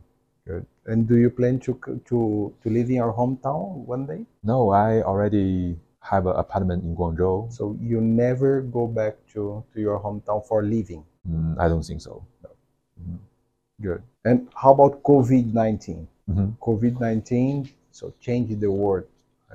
[0.48, 0.66] Good.
[0.86, 1.74] And do you plan to
[2.06, 4.26] to to live in your hometown one day?
[4.44, 7.54] No, I already have an apartment in Guangzhou.
[7.54, 11.06] So you never go back to to your hometown for living.
[11.30, 12.26] Mm, I don't think so.
[13.82, 14.02] Good.
[14.26, 16.08] And how about COVID nineteen?
[16.30, 16.58] Mhm.
[16.62, 19.06] COVID nineteen so changed the world.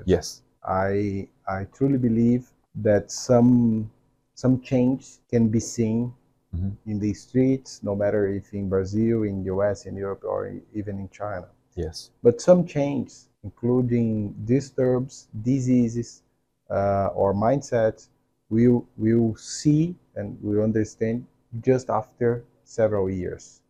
[0.05, 0.43] Yes.
[0.63, 2.51] I I truly believe
[2.83, 3.91] that some
[4.35, 6.13] some change can be seen
[6.57, 6.77] Mhm.
[6.87, 10.99] in the streets, no matter if in Brazil, in US, in Europe, or in- even
[10.99, 11.49] in China.
[11.75, 12.11] Yes.
[12.23, 13.13] But some change,
[13.45, 16.23] including disturbs, diseases,
[16.71, 18.09] uh, or mindsets,
[18.51, 21.27] we'll, we'll see and we'll understand
[21.63, 23.61] just after several years.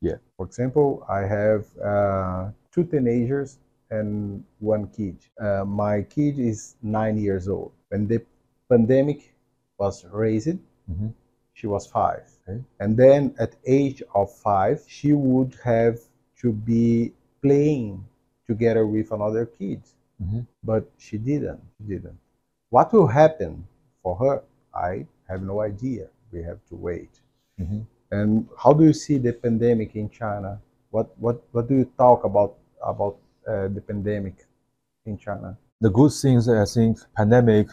[0.00, 0.16] Yeah.
[0.36, 3.58] For example, I have uh, two teenagers
[3.90, 5.16] and one kid.
[5.40, 7.72] Uh, my kid is nine years old.
[7.90, 8.20] When the
[8.68, 9.34] pandemic
[9.78, 10.58] was raised,
[10.90, 11.12] Mhm.
[11.54, 12.28] She was five.
[12.48, 12.62] Okay.
[12.80, 16.00] And then at age of five, she would have
[16.40, 18.04] to be playing
[18.46, 19.82] together with another kid.
[20.20, 20.46] Mhm.
[20.62, 21.60] But she didn't.
[21.78, 22.18] She didn't.
[22.70, 23.66] What will happen
[24.02, 24.42] for her?
[24.74, 26.08] I have no idea.
[26.32, 27.20] We have to wait.
[27.60, 27.86] Mhm.
[28.10, 30.60] And how do you see the pandemic in China?
[30.90, 34.46] What what what do you talk about about uh, the pandemic
[35.06, 35.56] in China?
[35.80, 37.68] The good things I think pandemic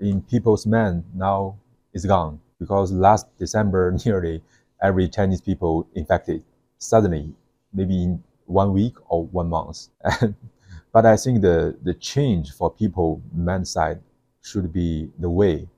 [0.00, 1.56] in people's mind now
[1.92, 4.42] is gone because last December nearly
[4.82, 6.42] every Chinese people infected
[6.78, 7.34] suddenly,
[7.72, 9.88] maybe in one week or one month.
[10.92, 14.00] but I think the, the change for people man side
[14.42, 15.68] should be the way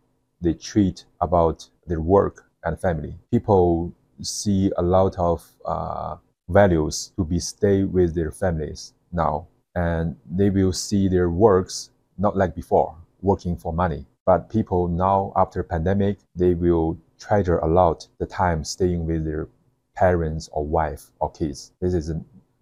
[0.41, 3.15] they treat about their work and family.
[3.31, 6.17] People see a lot of uh,
[6.49, 12.37] values to be stay with their families now, and they will see their works not
[12.37, 14.07] like before, working for money.
[14.27, 19.49] But people now after pandemic, they will treasure a lot the time staying with their
[19.95, 21.73] parents or wife or kids.
[21.81, 22.13] This is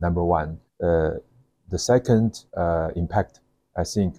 [0.00, 0.58] number one.
[0.82, 1.12] Uh,
[1.68, 3.40] the second uh, impact,
[3.76, 4.16] I think,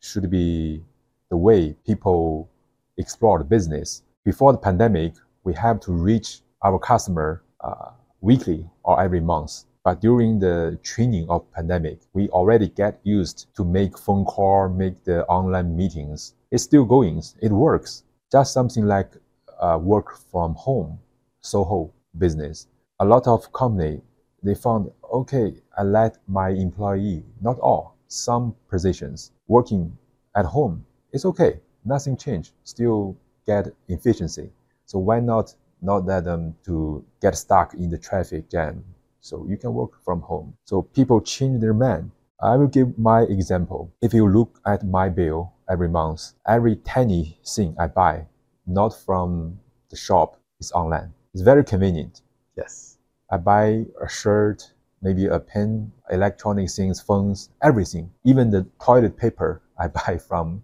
[0.00, 0.82] should be
[1.30, 2.50] the way people
[2.98, 4.02] explore the business.
[4.24, 5.14] Before the pandemic,
[5.44, 9.64] we have to reach our customer uh, weekly or every month.
[9.82, 15.04] But during the training of pandemic, we already get used to make phone call, make
[15.04, 16.34] the online meetings.
[16.50, 17.22] It's still going.
[17.40, 18.04] It works.
[18.30, 19.10] Just something like
[19.58, 20.98] uh, work from home,
[21.40, 22.66] Soho business.
[22.98, 24.02] A lot of company
[24.42, 25.54] they found okay.
[25.76, 29.96] I let my employee, not all, some positions working
[30.34, 30.84] at home.
[31.12, 31.60] It's okay.
[31.84, 32.52] Nothing changed.
[32.64, 33.16] Still
[33.46, 34.50] get efficiency.
[34.86, 38.84] So why not not let them to get stuck in the traffic jam?
[39.20, 40.54] So you can work from home.
[40.64, 42.10] So people change their mind.
[42.40, 43.92] I will give my example.
[44.00, 48.26] If you look at my bill every month, every tiny thing I buy,
[48.66, 49.58] not from
[49.90, 51.12] the shop, is online.
[51.34, 52.22] It's very convenient.
[52.56, 52.98] Yes.
[53.30, 58.10] I buy a shirt, maybe a pen, electronic things, phones, everything.
[58.24, 60.62] Even the toilet paper I buy from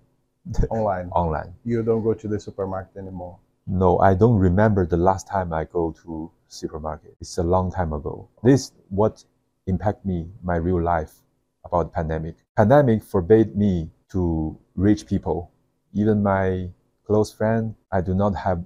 [0.70, 1.08] Online.
[1.10, 1.54] online.
[1.64, 3.38] You don't go to the supermarket anymore.
[3.66, 7.16] No, I don't remember the last time I go to supermarket.
[7.20, 8.28] It's a long time ago.
[8.42, 9.24] This what
[9.66, 11.22] impact me, my real life
[11.64, 12.36] about pandemic.
[12.56, 15.50] Pandemic forbade me to reach people.
[15.92, 16.70] Even my
[17.06, 18.64] close friend, I do not have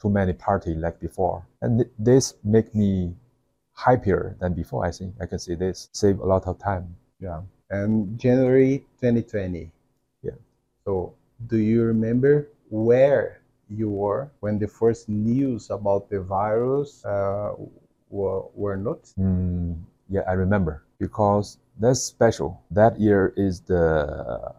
[0.00, 1.46] too many party like before.
[1.60, 3.14] And th- this make me
[3.74, 5.14] happier than before, I think.
[5.20, 5.88] I can say this.
[5.92, 6.96] Save a lot of time.
[7.20, 7.42] Yeah.
[7.70, 9.70] And January 2020.
[10.22, 10.30] Yeah.
[10.84, 11.14] So,
[11.46, 13.37] do you remember where
[13.70, 17.52] you were when the first news about the virus uh,
[18.10, 19.02] were, were not?
[19.18, 19.76] Mm,
[20.08, 22.62] yeah, I remember because that's special.
[22.70, 24.54] That year is the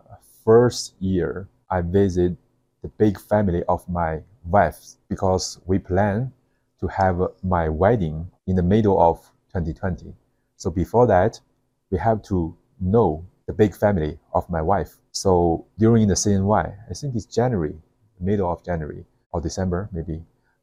[0.45, 2.36] first year I visit
[2.82, 4.80] the big family of my wife
[5.10, 6.32] because we plan
[6.80, 9.20] to have my wedding in the middle of
[9.53, 10.14] 2020.
[10.55, 11.39] So before that,
[11.91, 14.97] we have to know the big family of my wife.
[15.12, 17.76] So during the CNY, I think it's January,
[18.20, 20.22] middle of January, or December, maybe,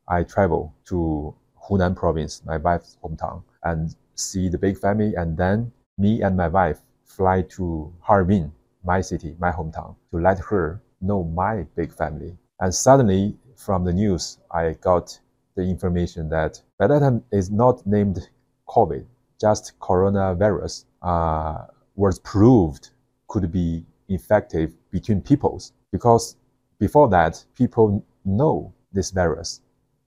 [0.08, 1.34] I travel to
[1.68, 5.14] Hunan province, my wife's hometown, and see the big family.
[5.14, 8.52] And then me and my wife fly to Harbin,
[8.84, 12.36] my city, my hometown, to let her know my big family.
[12.60, 15.18] And suddenly, from the news, I got
[15.56, 18.28] the information that by that time is not named
[18.68, 19.04] COVID,
[19.40, 22.90] just coronavirus uh, was proved
[23.28, 26.36] could be effective between peoples because
[26.78, 29.60] before that people know this virus,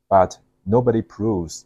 [0.10, 1.66] but nobody proves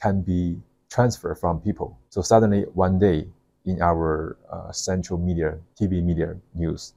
[0.00, 1.98] can be transferred from people.
[2.10, 3.26] So suddenly one day
[3.64, 6.94] in our uh, central media, TV media news,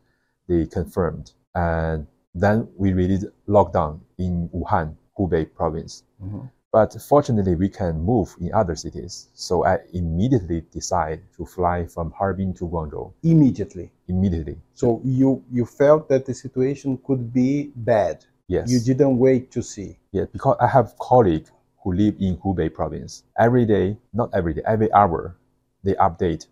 [0.47, 1.31] they confirmed.
[1.55, 6.03] And then we really lockdown in Wuhan, Hubei province.
[6.21, 6.49] Mhm.
[6.77, 9.29] But fortunately, we can move in other cities.
[9.33, 13.13] So I immediately decide to fly from Harbin to Guangzhou.
[13.23, 13.89] Immediately.
[14.07, 18.15] Immediately, So you you felt that the situation could be bad.
[18.47, 18.69] yes.
[18.71, 19.97] You didn't wait to see.
[20.11, 21.49] Yeah, because I have colleagues
[21.81, 23.23] who live in Hubei province.
[23.45, 25.35] Every day, not every day, every hour,
[25.83, 26.45] they update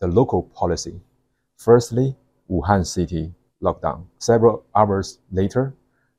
[0.00, 0.96] the local policy.
[1.58, 2.16] Firstly,
[2.48, 4.06] Wuhan city lockdown.
[4.18, 5.74] Several hours later,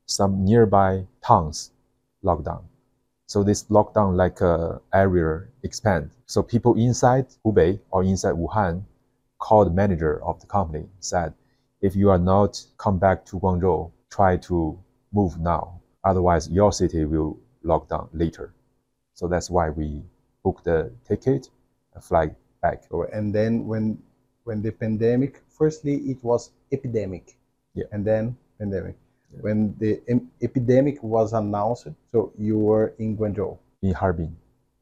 [0.06, 1.72] some nearby towns
[2.22, 2.62] lockdown.
[3.28, 6.10] So this lockdown like a area expand.
[6.24, 8.84] So people inside Hubei or inside Wuhan
[9.38, 11.34] called manager of the company said,
[11.82, 14.78] if you are not come back to Guangzhou, try to
[15.12, 15.78] move now.
[16.04, 18.54] Otherwise, your city will lock down later.
[19.12, 20.02] So that's why we
[20.42, 21.50] book the ticket
[21.94, 22.30] and fly
[22.62, 22.84] back.
[23.12, 23.98] And then when
[24.44, 27.36] when the pandemic, firstly it was epidemic,
[27.74, 27.84] Yeah.
[27.92, 28.96] and then pandemic.
[29.34, 29.40] Yeah.
[29.42, 33.56] When the em- epidemic was announced, so you were in Guangzhou.
[33.82, 34.36] in Harbin.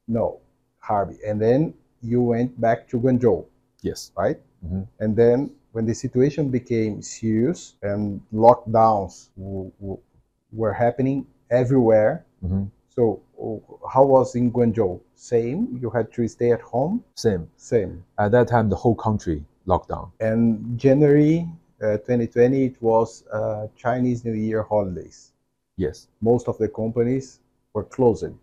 [0.07, 0.39] No,
[0.79, 3.45] Harbin, and then you went back to Guangzhou,
[3.81, 4.11] Yes.
[4.17, 4.39] right?
[4.65, 4.87] Mhm.
[4.99, 9.29] And then when the situation became serious and lockdowns
[10.51, 12.69] were happening everywhere, Mhm.
[12.89, 14.99] so oh, how was in Guangzhou?
[15.15, 15.77] Same.
[15.81, 17.03] You had to stay at home.
[17.15, 17.47] Same.
[17.57, 18.03] Same.
[18.17, 20.11] At that time, the whole country locked down.
[20.19, 21.47] And January
[21.79, 25.31] 2020, it was uh, Chinese New Year holidays.
[25.75, 26.07] Yes.
[26.21, 27.39] Most of the companies
[27.73, 28.33] were closed.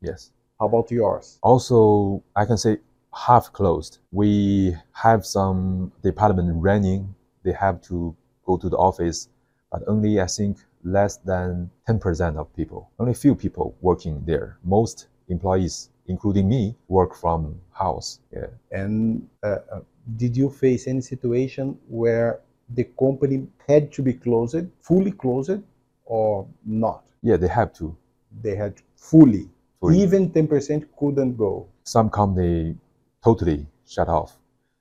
[0.00, 0.32] Yes.
[0.58, 1.38] How about yours?
[1.42, 2.78] Also, I can say
[3.14, 3.98] half closed.
[4.10, 7.14] We have some department running.
[7.44, 9.28] They have to go to the office,
[9.70, 12.90] but only I think less than 10% of people.
[12.98, 14.58] Only few people working there.
[14.64, 18.20] Most employees, including me, work from house.
[18.32, 18.46] Yeah.
[18.72, 19.80] And uh, uh,
[20.16, 22.40] did you face any situation where
[22.74, 25.60] the company had to be closed, fully closed,
[26.04, 27.04] or not?
[27.22, 27.96] Yeah, they had to.
[28.42, 29.48] They had fully.
[29.80, 30.02] Fully.
[30.02, 31.66] Even 10% couldn't go.
[31.84, 32.76] some company
[33.24, 34.36] totally shut off,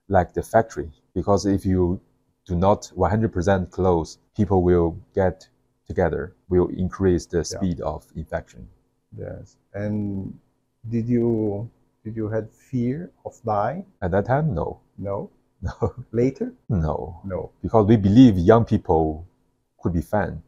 [0.10, 2.00] like the factory, because if you
[2.46, 5.48] do not 100% close, people will get
[5.88, 8.68] together, will increase the speed of infection.
[9.18, 9.56] Yes.
[9.74, 10.38] And
[10.90, 11.70] did you
[12.04, 13.86] did you had fear of dying?
[14.02, 15.30] At that time, no, No.
[15.62, 16.54] No, Later?
[16.70, 17.52] no, No.
[17.62, 19.26] because we believe young people
[19.82, 20.42] could be fine.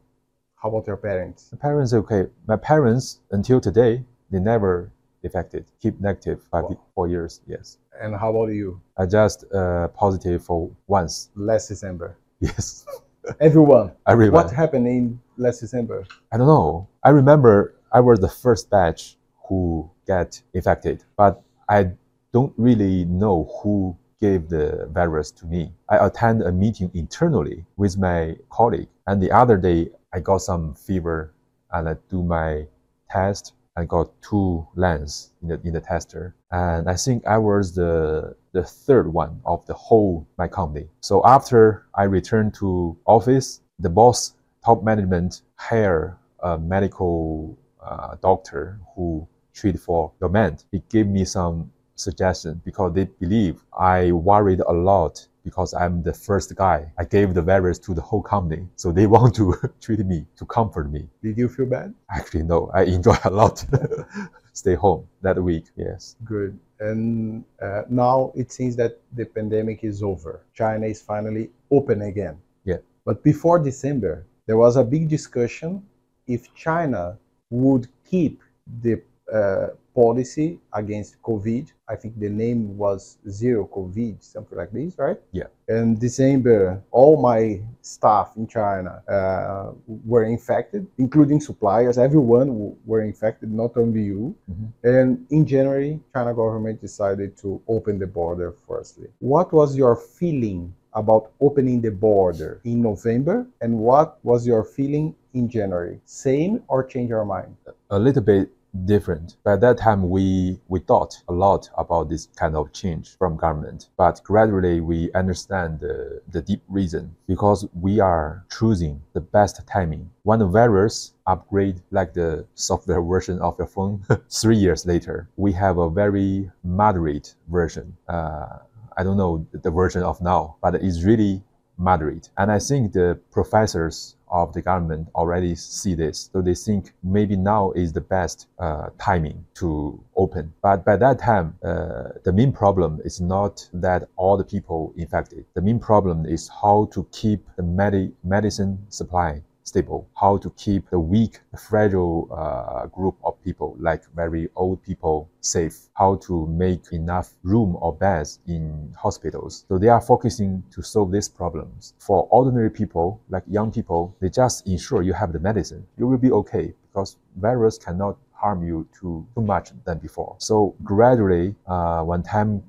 [0.56, 1.48] How about your parents?
[1.52, 4.90] My parents, okay, my parents until today, they never
[5.24, 6.78] affected, keep negative five, Wow.
[6.94, 7.78] four years, yes.
[8.00, 8.80] And how about you?
[8.96, 12.16] I just uh, positive for once, Last December.
[12.40, 12.86] yes.
[13.40, 13.92] Everyone.
[14.06, 14.44] Everyone.
[14.44, 16.06] What happened in last December?
[16.32, 16.88] I don't know.
[17.04, 21.90] I remember I was the first batch who get infected, but I
[22.32, 25.72] don't really know who gave the virus to me.
[25.88, 30.74] I attend a meeting internally with my colleague, and the other day I got some
[30.74, 31.32] fever,
[31.72, 32.66] and I do my
[33.10, 33.54] test.
[33.76, 38.34] I got two lens in the in the tester, and I think I was the
[38.52, 40.88] the third one of the whole my company.
[41.00, 48.80] So after I returned to office, the boss top management hire a medical uh, doctor
[48.94, 50.58] who treat for domain.
[50.72, 51.70] He gave me some
[52.00, 56.92] suggestion because they believe I worried a lot because I'm the first guy.
[56.98, 60.44] I gave the virus to the whole company, so they want to treat me to
[60.46, 61.08] comfort me.
[61.22, 61.94] Did you feel bad?
[62.10, 63.64] Actually, no, I enjoy a lot.
[64.52, 65.66] Stay home that week.
[65.76, 66.16] Yes.
[66.24, 66.58] Good.
[66.80, 70.44] And uh, now it seems that the pandemic is over.
[70.54, 72.36] China is finally open again.
[72.64, 72.78] Yeah.
[73.04, 75.82] But before December, there was a big discussion
[76.26, 77.18] if China
[77.50, 78.42] would keep
[78.82, 81.72] the uh, policy against COVID.
[81.88, 85.18] I think the name was zero COVID, something like this, right?
[85.32, 85.48] Yeah.
[85.68, 89.72] In December, all my staff in China uh,
[90.06, 91.98] were infected, including suppliers.
[91.98, 94.34] Everyone w- were infected, not only you.
[94.50, 94.66] Mhm.
[94.84, 99.08] And in January, China government decided to open the border firstly.
[99.18, 105.14] What was your feeling about opening the border in November, and what was your feeling
[105.34, 106.00] in January?
[106.04, 107.54] Same or change your mind?
[107.90, 108.50] A little bit
[108.84, 109.36] different.
[109.44, 113.88] By that time, we, we thought a lot about this kind of change from government,
[113.96, 120.10] but gradually we understand the, the deep reason because we are choosing the best timing.
[120.22, 125.52] When the virus upgrade like the software version of your phone, three years later, we
[125.52, 127.96] have a very moderate version.
[128.08, 128.58] Uh,
[128.96, 131.42] I don't know the version of now, but it's really
[131.78, 132.28] moderate.
[132.36, 136.30] And I think the professors of the government already see this.
[136.32, 140.52] So they think maybe now is the best uh, timing to open.
[140.62, 145.44] But by that time, uh, the main problem is not that all the people infected.
[145.54, 150.90] The main problem is how to keep the med- medicine supply stable, how to keep
[150.90, 151.34] the weak,
[151.68, 157.76] fragile uh, group of people, like very old people, safe, how to make enough room
[157.80, 159.64] or beds in hospitals.
[159.68, 161.94] So they are focusing to solve these problems.
[161.98, 165.86] For ordinary people, like young people, they just ensure you have the medicine.
[165.98, 170.34] You will be okay because virus cannot harm you too, too much than before.
[170.38, 172.62] So gradually, uh, when time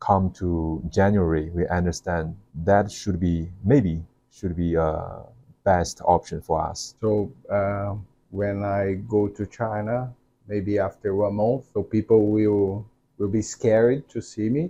[0.00, 5.22] come to January, we understand that should be maybe should be uh,
[5.66, 6.94] best option for us.
[7.02, 7.10] So
[7.50, 7.94] uh,
[8.30, 10.14] when I go to China,
[10.46, 12.86] maybe after one month, so people will
[13.18, 14.64] will be scared to see me.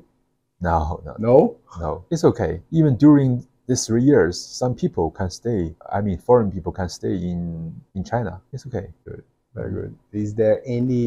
[0.60, 1.36] No, no, No.
[1.84, 1.90] no.
[2.10, 2.52] It's okay.
[2.70, 5.74] Even during these three years, some people can stay.
[5.96, 7.40] I mean, foreign people can stay in
[7.96, 8.40] in China.
[8.54, 8.86] It's okay.
[9.04, 9.22] Good,
[9.54, 9.92] very good.
[10.12, 11.04] Is there any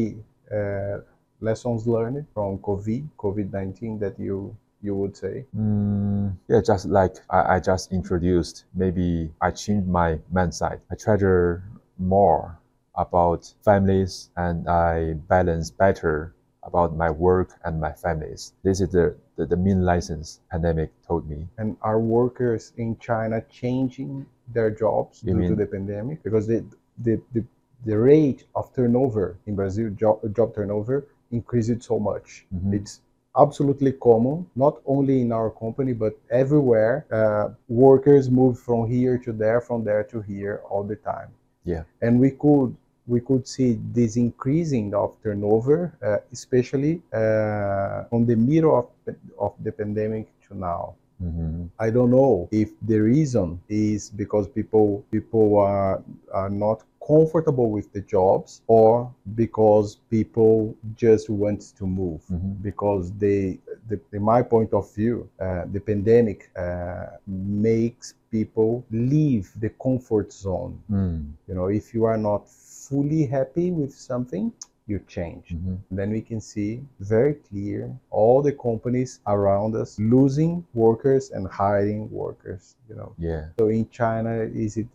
[0.58, 0.96] uh,
[1.40, 5.44] lessons learned from COVID COVID nineteen that you you would say?
[5.56, 10.80] Mm, yeah, just like I, I just introduced, maybe I changed my mindset.
[10.90, 11.62] I treasure
[11.98, 12.58] more
[12.94, 18.52] about families and I balance better about my work and my families.
[18.62, 21.46] This is the, the, the main license pandemic told me.
[21.58, 26.22] And are workers in China changing their jobs You due to the pandemic?
[26.22, 26.64] Because the,
[26.98, 27.44] the, the,
[27.86, 32.44] the rate of turnover in Brazil, job, job turnover, increased so much.
[32.54, 32.74] Mhm.
[32.74, 33.00] It's
[33.36, 37.06] absolutely common, not only in our company, but everywhere.
[37.12, 41.28] Uh, workers move from here to there, from there to here all the time.
[41.64, 41.84] Yeah.
[42.02, 42.76] And we could
[43.06, 49.52] we could see this increasing of turnover, uh, especially uh, from the middle of, of
[49.64, 50.94] the pandemic to now.
[51.20, 51.68] Mhm.
[51.78, 56.02] I don't know if the reason is because people people are
[56.32, 62.62] are not comfortable with the jobs or because people just want to move Mhm.
[62.62, 63.58] because they
[63.88, 70.32] the, in my point of view uh, the pandemic uh, makes people leave the comfort
[70.32, 71.32] zone Mm.
[71.48, 72.42] you know if you are not
[72.88, 74.52] fully happy with something
[74.90, 75.76] you change Mhm.
[75.98, 76.70] then we can see
[77.14, 77.80] very clear
[78.10, 80.52] all the companies around us losing
[80.84, 83.42] workers and hiring workers you know Yeah.
[83.58, 84.32] so in china
[84.64, 84.88] is it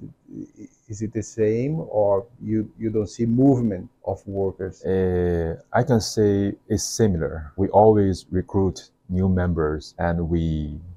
[0.91, 6.01] is it the same or you you don't see movement of workers Uh, I can
[6.15, 6.31] say
[6.73, 7.33] it's similar.
[7.61, 8.77] We always recruit
[9.09, 10.45] new members and we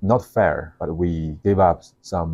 [0.03, 1.11] not fair, but we
[1.45, 2.33] give up some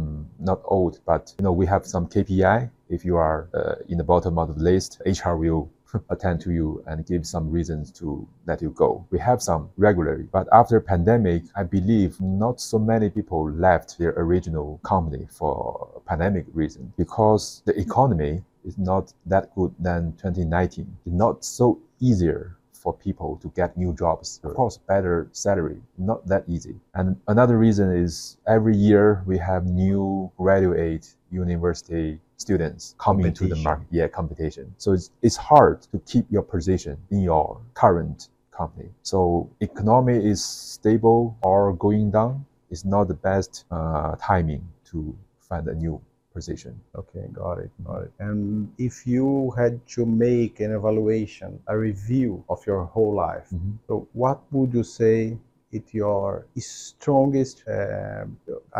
[0.51, 2.59] not old, but you know we have some KPI.
[2.89, 5.63] If you are uh, in the bottom of the list, HR will
[6.11, 9.07] attend to you and give some reasons to let you go.
[9.11, 14.15] We have some regularly, but after pandemic, I believe not so many people left their
[14.17, 20.97] original company for pandemic reason because the economy is not that good than 2019.
[21.07, 24.41] It's not so easier for people to get new jobs.
[24.45, 26.77] Of course, better salary, not that easy.
[26.93, 33.57] And another reason is every year we have new graduate university students coming to the
[33.57, 33.87] market.
[33.91, 34.75] Yeah, competition.
[34.79, 38.91] So it's, it's hard to keep your position in your current company.
[39.03, 42.45] So economy is stable or going down.
[42.71, 46.01] It's not the best uh, timing to find a new
[46.33, 46.75] position.
[46.97, 52.43] okay got it got it and if you had to make an evaluation a review
[52.49, 53.79] of your whole life Mhm.
[53.87, 55.39] So, what would you say
[55.71, 57.57] is your strongest?
[57.69, 58.27] Uh,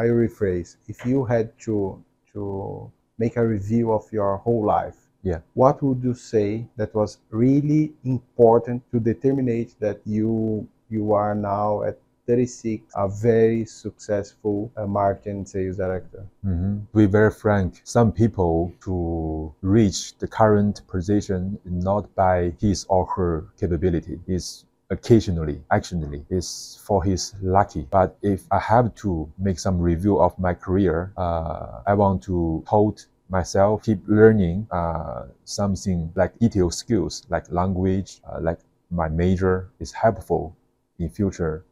[0.03, 1.77] I rephrase: if you had to
[2.33, 2.43] to
[3.19, 5.41] make a review of your whole life, Yeah.
[5.55, 11.83] what would you say that was really important to determine that you you are now
[11.83, 11.97] at
[12.27, 16.23] 36, a very successful uh, marketing sales director?
[16.45, 16.81] Mhm.
[16.93, 23.05] To be very frank, some people to reach the current position not by his or
[23.17, 24.21] her capability.
[24.27, 24.65] Is
[24.95, 27.87] occasionally, actually, is for his lucky.
[27.91, 32.63] But if I have to make some review of my career, uh, I want to
[32.67, 32.97] hold
[33.29, 39.93] myself, keep learning uh, something like detailed skills, like language, uh, like my major is
[39.93, 40.55] helpful
[40.99, 41.65] in future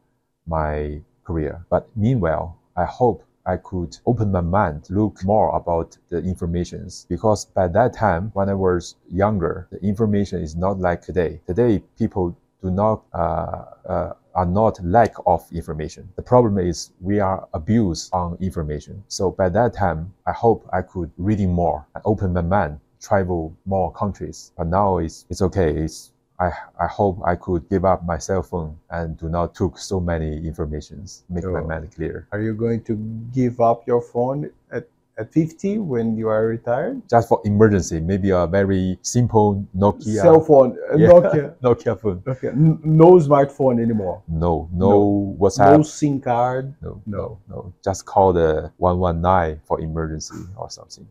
[0.45, 1.65] my career.
[1.69, 7.05] But meanwhile, I hope I could open my mind, look more about the informations.
[7.09, 11.41] Because by that time, when I was younger, the information is not like today.
[11.45, 16.09] Today, people do not uh, uh, are not lack of information.
[16.15, 19.03] The problem is we are abused on information.
[19.07, 23.91] So by that time, I hope I could reading more, open my mind, travel more
[23.91, 24.51] countries.
[24.57, 25.69] But now it's it's okay.
[25.75, 29.77] It's I, I hope I could give up my cell phone and do not took
[29.77, 32.27] so many informations, make my mind clear.
[32.31, 32.95] Are you going to
[33.31, 34.87] give up your phone at
[35.17, 37.01] 50 when you are retired?
[37.09, 41.07] Just for emergency, maybe a very simple Nokia, Cell phone, uh, Yeah.
[41.09, 41.55] Nokia.
[41.63, 42.23] Nokia phone.
[42.27, 42.51] Okay.
[42.55, 44.21] No smartphone anymore.
[44.27, 45.77] No, no, No WhatsApp.
[45.77, 46.73] No SIM card.
[46.81, 47.17] No, No.
[47.17, 47.73] no, no.
[47.83, 51.07] Just call the 119 for emergency or something.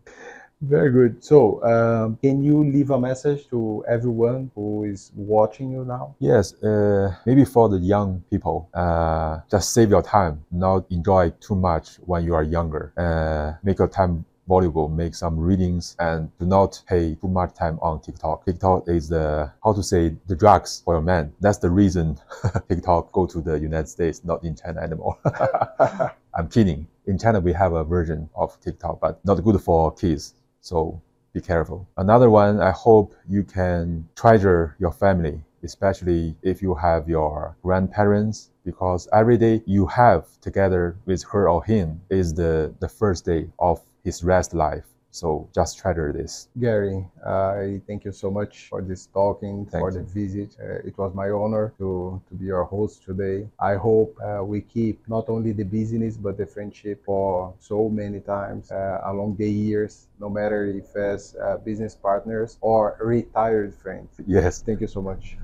[0.62, 1.24] Very good.
[1.24, 6.14] So, um, can you leave a message to everyone who is watching you now?
[6.20, 11.56] Yes, uh, maybe for the young people, uh, just save your time, not enjoy too
[11.56, 12.92] much when you are younger.
[12.96, 17.76] Uh, make your time valuable, make some readings, and do not pay too much time
[17.82, 18.44] on TikTok.
[18.44, 21.32] TikTok is the how to say the drugs for a man.
[21.40, 22.20] That's the reason
[22.68, 25.18] TikTok go to the United States, not in China anymore.
[26.34, 26.86] I'm kidding.
[27.06, 30.34] In China, we have a version of TikTok, but not good for kids.
[30.62, 31.02] So
[31.32, 31.88] be careful.
[31.96, 38.50] Another one, I hope you can treasure your family, especially if you have your grandparents,
[38.64, 43.48] because every day you have together with her or him is the, the first day
[43.58, 44.84] of his rest life.
[45.14, 46.48] So just treasure this.
[46.58, 49.98] Gary, I thank you so much for this talking, Thank for you.
[49.98, 50.56] the visit.
[50.58, 53.46] Uh, it was my honor to, to be your host today.
[53.60, 58.20] I hope uh, we keep not only the business but the friendship for so many
[58.20, 64.18] times uh, along the years, no matter if as uh, business partners or retired friends.
[64.26, 65.36] Yes, Thank you so much.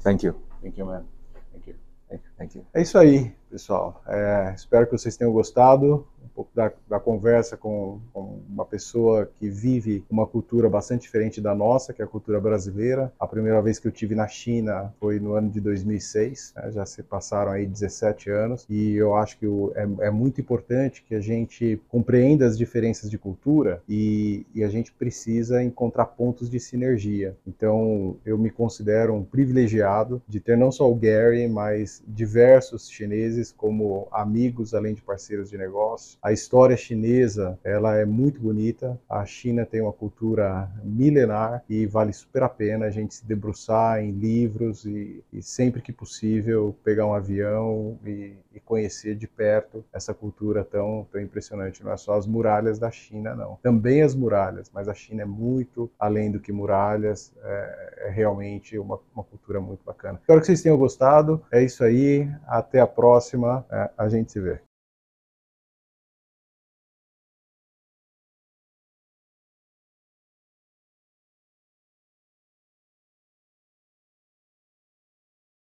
[0.00, 0.40] thank you.
[0.62, 1.04] Thank you, man.
[1.52, 1.74] Thank you.
[2.08, 2.30] Thank you.
[2.38, 2.64] Thank you.
[2.72, 4.00] É isso aí, pessoal.
[4.06, 6.06] É, espero que vocês tenham gostado
[6.38, 11.52] pouco da, da conversa com, com uma pessoa que vive uma cultura bastante diferente da
[11.52, 13.12] nossa, que é a cultura brasileira.
[13.18, 16.86] A primeira vez que eu tive na China foi no ano de 2006, né, já
[16.86, 21.14] se passaram aí 17 anos, e eu acho que o- é, é muito importante que
[21.14, 26.60] a gente compreenda as diferenças de cultura e, e a gente precisa encontrar pontos de
[26.60, 27.36] sinergia.
[27.46, 33.52] Então, eu me considero um privilegiado de ter não só o Gary, mas diversos chineses
[33.56, 36.18] como amigos, além de parceiros de negócio.
[36.28, 39.00] A história chinesa, ela é muito bonita.
[39.08, 44.04] A China tem uma cultura milenar e vale super a pena a gente se debruçar
[44.04, 49.82] em livros e, e sempre que possível pegar um avião e, e conhecer de perto
[49.90, 51.82] essa cultura tão, tão impressionante.
[51.82, 53.58] Não é só as muralhas da China, não.
[53.62, 57.32] Também as muralhas, mas a China é muito além do que muralhas.
[57.42, 60.18] É, é realmente uma, uma cultura muito bacana.
[60.20, 61.42] Espero que vocês tenham gostado.
[61.50, 62.30] É isso aí.
[62.46, 63.64] Até a próxima.
[63.70, 64.67] É, a gente se vê.